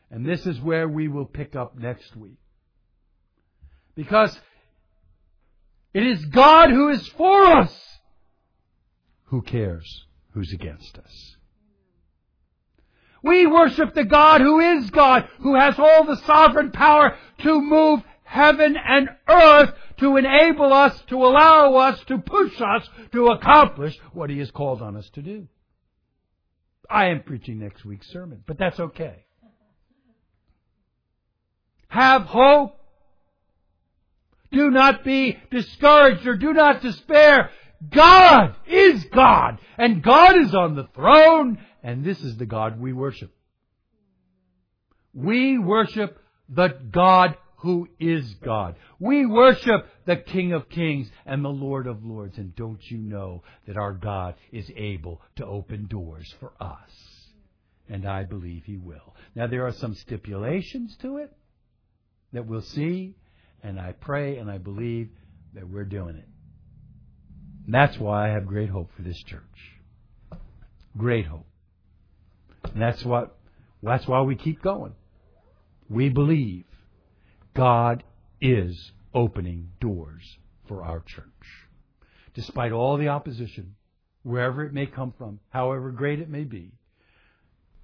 And 0.09 0.25
this 0.25 0.47
is 0.47 0.59
where 0.59 0.87
we 0.87 1.07
will 1.07 1.25
pick 1.25 1.55
up 1.55 1.77
next 1.77 2.15
week. 2.15 2.39
Because 3.95 4.37
it 5.93 6.03
is 6.03 6.25
God 6.25 6.71
who 6.71 6.89
is 6.89 7.07
for 7.09 7.43
us. 7.43 7.99
Who 9.25 9.43
cares 9.43 10.05
who's 10.33 10.51
against 10.51 10.97
us? 10.97 11.35
We 13.21 13.45
worship 13.45 13.93
the 13.93 14.05
God 14.05 14.41
who 14.41 14.59
is 14.59 14.89
God, 14.89 15.27
who 15.41 15.55
has 15.55 15.77
all 15.77 16.05
the 16.05 16.21
sovereign 16.25 16.71
power 16.71 17.15
to 17.39 17.61
move 17.61 18.01
heaven 18.29 18.77
and 18.77 19.09
earth 19.27 19.73
to 19.97 20.15
enable 20.17 20.71
us, 20.71 21.01
to 21.07 21.15
allow 21.15 21.73
us, 21.75 21.99
to 22.05 22.19
push 22.19 22.61
us 22.61 22.87
to 23.11 23.29
accomplish 23.29 23.97
what 24.13 24.29
He 24.29 24.37
has 24.37 24.51
called 24.51 24.83
on 24.83 24.95
us 24.95 25.09
to 25.15 25.23
do. 25.23 25.47
I 26.87 27.07
am 27.07 27.23
preaching 27.23 27.59
next 27.59 27.83
week's 27.83 28.07
sermon, 28.11 28.43
but 28.45 28.59
that's 28.59 28.79
okay. 28.79 29.25
Have 31.87 32.23
hope. 32.23 32.75
Do 34.51 34.69
not 34.69 35.03
be 35.03 35.37
discouraged 35.49 36.27
or 36.27 36.37
do 36.37 36.53
not 36.53 36.83
despair. 36.83 37.49
God 37.89 38.55
is 38.67 39.05
God, 39.05 39.59
and 39.77 40.03
God 40.03 40.37
is 40.37 40.53
on 40.53 40.75
the 40.75 40.87
throne, 40.93 41.57
and 41.81 42.03
this 42.03 42.19
is 42.21 42.37
the 42.37 42.45
God 42.45 42.79
we 42.79 42.93
worship. 42.93 43.31
We 45.15 45.57
worship 45.57 46.19
the 46.47 46.67
God 46.91 47.35
who 47.59 47.89
is 47.99 48.35
God. 48.35 48.75
We 48.99 49.25
worship 49.25 49.85
the 50.05 50.15
King 50.15 50.53
of 50.53 50.69
Kings 50.69 51.11
and 51.25 51.43
the 51.43 51.49
Lord 51.49 51.87
of 51.87 52.05
Lords. 52.05 52.37
And 52.37 52.55
don't 52.55 52.79
you 52.89 52.97
know 52.97 53.43
that 53.67 53.77
our 53.77 53.93
God 53.93 54.35
is 54.51 54.71
able 54.75 55.21
to 55.35 55.45
open 55.45 55.87
doors 55.87 56.33
for 56.39 56.53
us? 56.59 56.91
And 57.89 58.05
I 58.05 58.23
believe 58.23 58.63
He 58.65 58.77
will. 58.77 59.15
Now, 59.35 59.47
there 59.47 59.67
are 59.67 59.73
some 59.73 59.93
stipulations 59.93 60.95
to 61.01 61.17
it 61.17 61.35
that 62.31 62.45
we'll 62.45 62.61
see, 62.61 63.15
and 63.61 63.79
I 63.79 63.91
pray 63.91 64.37
and 64.37 64.49
I 64.49 64.57
believe 64.57 65.09
that 65.53 65.67
we're 65.67 65.85
doing 65.85 66.15
it. 66.15 66.27
And 67.65 67.73
that's 67.73 67.97
why 67.97 68.29
I 68.29 68.33
have 68.33 68.47
great 68.47 68.69
hope 68.69 68.89
for 68.95 69.01
this 69.01 69.21
church. 69.23 69.41
Great 70.97 71.25
hope. 71.25 71.45
And 72.63 72.81
that's 72.81 73.03
what 73.03 73.35
that's 73.83 74.07
why 74.07 74.21
we 74.21 74.35
keep 74.35 74.61
going. 74.61 74.93
We 75.89 76.09
believe 76.09 76.65
God 77.59 78.03
is 78.39 78.93
opening 79.13 79.71
doors 79.81 80.37
for 80.69 80.81
our 80.81 81.01
church. 81.01 81.25
Despite 82.33 82.71
all 82.71 82.95
the 82.95 83.09
opposition, 83.09 83.75
wherever 84.23 84.63
it 84.63 84.71
may 84.71 84.85
come 84.85 85.13
from, 85.17 85.41
however 85.49 85.91
great 85.91 86.21
it 86.21 86.29
may 86.29 86.45
be, 86.45 86.71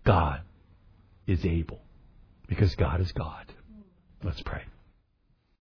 God 0.06 0.44
is 1.28 1.44
able 1.44 1.82
because 2.48 2.74
God 2.76 3.02
is 3.02 3.12
God. 3.12 3.52
Let's 4.24 4.42
pray. 4.42 4.62